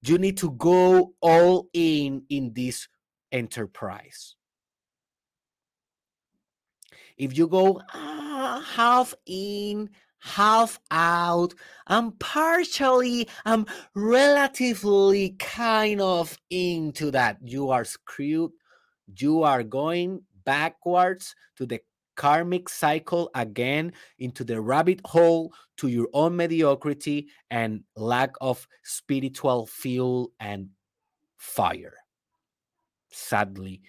you 0.02 0.18
need 0.18 0.36
to 0.38 0.50
go 0.52 1.14
all 1.20 1.68
in 1.72 2.24
in 2.28 2.52
this 2.54 2.88
enterprise. 3.32 4.36
If 7.16 7.36
you 7.38 7.46
go 7.46 7.80
uh, 7.92 8.60
half 8.60 9.14
in, 9.26 9.90
half 10.18 10.80
out, 10.90 11.54
I'm 11.86 12.12
partially, 12.12 13.28
I'm 13.44 13.66
relatively 13.94 15.30
kind 15.38 16.00
of 16.00 16.36
into 16.50 17.10
that, 17.12 17.38
you 17.42 17.70
are 17.70 17.84
screwed. 17.84 18.52
You 19.16 19.42
are 19.42 19.62
going 19.62 20.22
backwards 20.44 21.34
to 21.56 21.66
the 21.66 21.80
karmic 22.16 22.68
cycle 22.68 23.30
again 23.34 23.92
into 24.18 24.44
the 24.44 24.60
rabbit 24.60 25.00
hole 25.04 25.52
to 25.76 25.88
your 25.88 26.08
own 26.12 26.36
mediocrity 26.36 27.28
and 27.50 27.82
lack 27.96 28.34
of 28.40 28.66
spiritual 28.82 29.66
fuel 29.66 30.32
and 30.40 30.68
fire. 31.36 31.94
Sadly. 33.10 33.82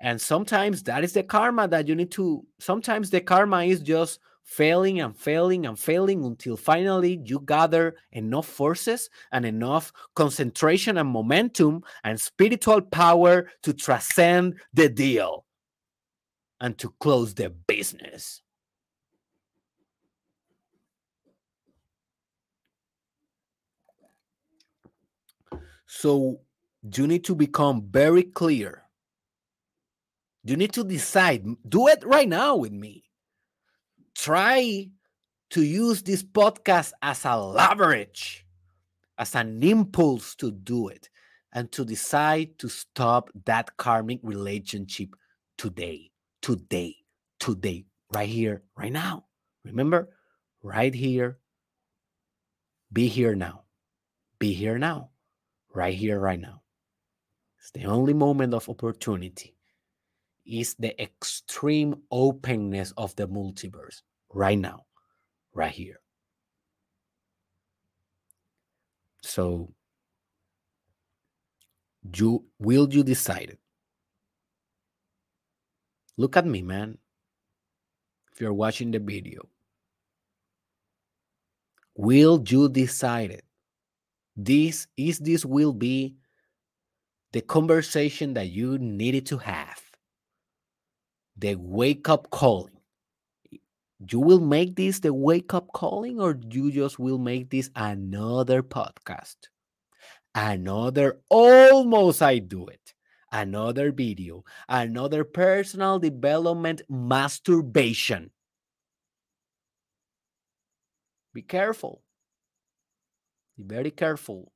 And 0.00 0.20
sometimes 0.20 0.82
that 0.84 1.04
is 1.04 1.12
the 1.12 1.22
karma 1.22 1.68
that 1.68 1.86
you 1.86 1.94
need 1.94 2.10
to, 2.12 2.44
sometimes 2.58 3.10
the 3.10 3.20
karma 3.20 3.64
is 3.64 3.80
just 3.80 4.18
failing 4.44 5.00
and 5.00 5.16
failing 5.16 5.66
and 5.66 5.78
failing 5.78 6.24
until 6.24 6.56
finally 6.56 7.20
you 7.24 7.40
gather 7.40 7.94
enough 8.10 8.46
forces 8.46 9.08
and 9.30 9.44
enough 9.44 9.92
concentration 10.16 10.98
and 10.98 11.08
momentum 11.08 11.82
and 12.04 12.20
spiritual 12.20 12.80
power 12.80 13.48
to 13.62 13.72
transcend 13.72 14.54
the 14.74 14.88
deal 14.88 15.44
and 16.62 16.78
to 16.78 16.94
close 17.00 17.34
their 17.34 17.50
business. 17.50 18.40
So 25.86 26.40
you 26.96 27.08
need 27.08 27.24
to 27.24 27.34
become 27.34 27.82
very 27.90 28.22
clear. 28.22 28.84
You 30.44 30.56
need 30.56 30.72
to 30.74 30.84
decide. 30.84 31.44
Do 31.68 31.88
it 31.88 32.04
right 32.06 32.28
now 32.28 32.54
with 32.54 32.72
me. 32.72 33.10
Try 34.14 34.88
to 35.50 35.62
use 35.62 36.02
this 36.02 36.22
podcast 36.22 36.92
as 37.02 37.24
a 37.24 37.36
leverage, 37.36 38.46
as 39.18 39.34
an 39.34 39.60
impulse 39.64 40.36
to 40.36 40.52
do 40.52 40.86
it, 40.88 41.10
and 41.52 41.72
to 41.72 41.84
decide 41.84 42.56
to 42.60 42.68
stop 42.68 43.30
that 43.46 43.76
karmic 43.76 44.20
relationship 44.22 45.10
today, 45.58 46.11
today, 46.42 46.96
today, 47.40 47.86
right 48.12 48.28
here, 48.28 48.62
right 48.76 48.92
now. 48.92 49.24
Remember, 49.64 50.10
right 50.62 50.92
here, 50.92 51.38
be 52.92 53.08
here 53.08 53.34
now, 53.34 53.62
be 54.38 54.52
here 54.52 54.78
now, 54.78 55.10
right 55.72 55.94
here, 55.94 56.18
right 56.18 56.40
now. 56.40 56.62
It's 57.58 57.70
the 57.70 57.84
only 57.84 58.12
moment 58.12 58.54
of 58.54 58.68
opportunity 58.68 59.56
is 60.44 60.74
the 60.74 61.00
extreme 61.00 61.94
openness 62.10 62.92
of 62.96 63.14
the 63.14 63.28
multiverse 63.28 64.02
right 64.34 64.58
now, 64.58 64.86
right 65.54 65.70
here. 65.70 66.00
So, 69.22 69.72
you 72.16 72.44
will 72.58 72.92
you 72.92 73.04
decide? 73.04 73.56
Look 76.16 76.36
at 76.36 76.46
me, 76.46 76.62
man. 76.62 76.98
If 78.32 78.40
you're 78.40 78.52
watching 78.52 78.90
the 78.90 78.98
video, 78.98 79.48
will 81.94 82.42
you 82.46 82.68
decide 82.68 83.30
it? 83.30 83.44
This 84.36 84.86
is 84.96 85.18
this 85.18 85.44
will 85.44 85.72
be 85.72 86.16
the 87.32 87.40
conversation 87.42 88.34
that 88.34 88.48
you 88.48 88.78
needed 88.78 89.26
to 89.26 89.38
have, 89.38 89.82
the 91.36 91.54
wake 91.56 92.08
up 92.08 92.30
calling. 92.30 92.78
You 94.10 94.20
will 94.20 94.40
make 94.40 94.76
this 94.76 95.00
the 95.00 95.12
wake 95.14 95.54
up 95.54 95.68
calling, 95.72 96.20
or 96.20 96.38
you 96.50 96.72
just 96.72 96.98
will 96.98 97.18
make 97.18 97.50
this 97.50 97.70
another 97.76 98.62
podcast, 98.62 99.36
another 100.34 101.20
almost 101.28 102.22
I 102.22 102.38
do 102.38 102.66
it, 102.66 102.94
another 103.32 103.90
video, 103.90 104.44
another 104.68 105.24
personal 105.24 105.98
development 105.98 106.82
masturbation. 106.88 108.30
Be 111.32 111.42
careful. 111.42 112.02
Be 113.56 113.64
very 113.64 113.90
careful 113.90 114.52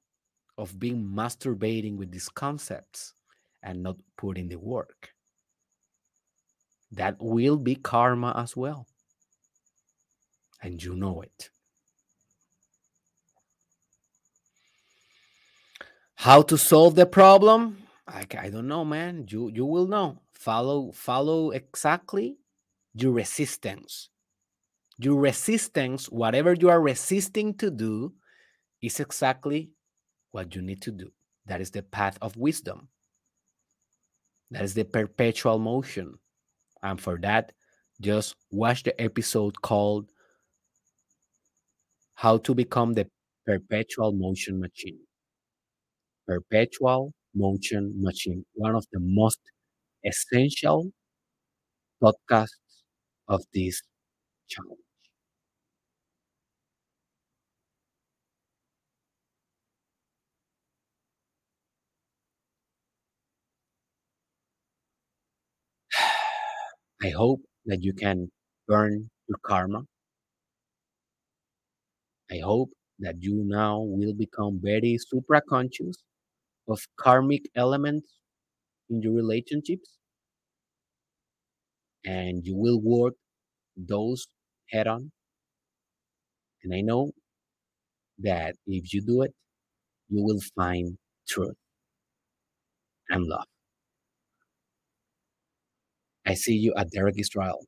of 0.59 0.79
being 0.79 1.03
masturbating 1.03 1.97
with 1.97 2.13
these 2.13 2.29
concepts 2.29 3.15
and 3.63 3.83
not 3.83 3.97
putting 4.17 4.49
the 4.49 4.59
work. 4.59 5.11
That 6.93 7.17
will 7.19 7.57
be 7.57 7.75
karma 7.75 8.35
as 8.37 8.57
well. 8.57 8.87
And 10.63 10.83
you 10.83 10.95
know 10.95 11.23
it. 11.23 11.51
How 16.15 16.43
to 16.43 16.57
solve 16.57 16.95
the 16.95 17.07
problem? 17.07 17.86
I, 18.07 18.27
I 18.39 18.51
don't 18.51 18.69
know, 18.69 18.85
man. 18.85 19.27
You 19.29 19.49
you 19.49 19.67
will 19.67 19.87
know. 19.87 20.23
Follow 20.35 20.93
follow 20.93 21.51
exactly 21.51 22.39
your 22.95 23.13
resistance. 23.13 24.11
Your 24.99 25.17
resistance, 25.21 26.07
whatever 26.11 26.55
you 26.55 26.69
are 26.71 26.81
resisting 26.81 27.55
to 27.59 27.71
do, 27.71 28.15
is 28.83 29.01
exactly 29.01 29.71
what 30.33 30.55
you 30.55 30.63
need 30.63 30.83
to 30.83 30.93
do. 30.93 31.13
That 31.47 31.61
is 31.61 31.71
the 31.71 31.83
path 31.83 32.19
of 32.23 32.37
wisdom. 32.37 32.89
That 34.51 34.63
is 34.65 34.75
the 34.75 34.85
perpetual 34.85 35.59
motion. 35.61 36.19
And 36.83 37.01
for 37.01 37.19
that, 37.21 37.53
just 38.01 38.37
watch 38.51 38.83
the 38.85 39.01
episode 39.01 39.63
called 39.63 40.13
How 42.15 42.39
to 42.39 42.53
Become 42.53 42.95
the 42.95 43.09
Perpetual 43.47 44.11
Motion 44.13 44.59
Machine. 44.59 45.07
Perpetual 46.27 47.13
Motion 47.37 47.93
Machine, 48.01 48.45
one 48.55 48.75
of 48.75 48.87
the 48.93 49.01
most 49.01 49.41
essential 50.05 50.91
podcasts 52.03 52.83
of 53.29 53.43
this 53.53 53.83
channel. 54.49 54.79
I 67.03 67.11
hope 67.11 67.43
that 67.67 67.83
you 67.83 67.93
can 67.93 68.31
burn 68.67 69.11
your 69.29 69.39
karma. 69.45 69.83
I 72.31 72.39
hope 72.39 72.71
that 73.01 73.17
you 73.21 73.45
now 73.45 73.81
will 73.81 74.15
become 74.15 74.59
very 74.63 74.99
supra 74.99 75.43
conscious 75.49 75.97
of 76.69 76.81
karmic 76.99 77.49
elements 77.57 78.09
in 78.91 79.03
your 79.03 79.13
relationships 79.15 79.99
and 82.05 82.45
you 82.47 82.55
will 82.57 82.81
work 82.81 83.15
those 83.77 84.29
head 84.71 84.87
on. 84.87 85.13
And 86.63 86.75
I 86.75 86.81
know 86.81 87.13
that 88.19 88.57
if 88.67 88.93
you 88.93 89.03
do 89.05 89.23
it, 89.23 89.33
you 90.09 90.23
will 90.23 90.41
find 90.57 90.99
truth 91.29 91.57
and 93.11 93.25
love. 93.25 93.47
I 96.27 96.35
see 96.35 96.55
you 96.55 96.75
at 96.77 96.89
derekisrael.com. 96.93 97.67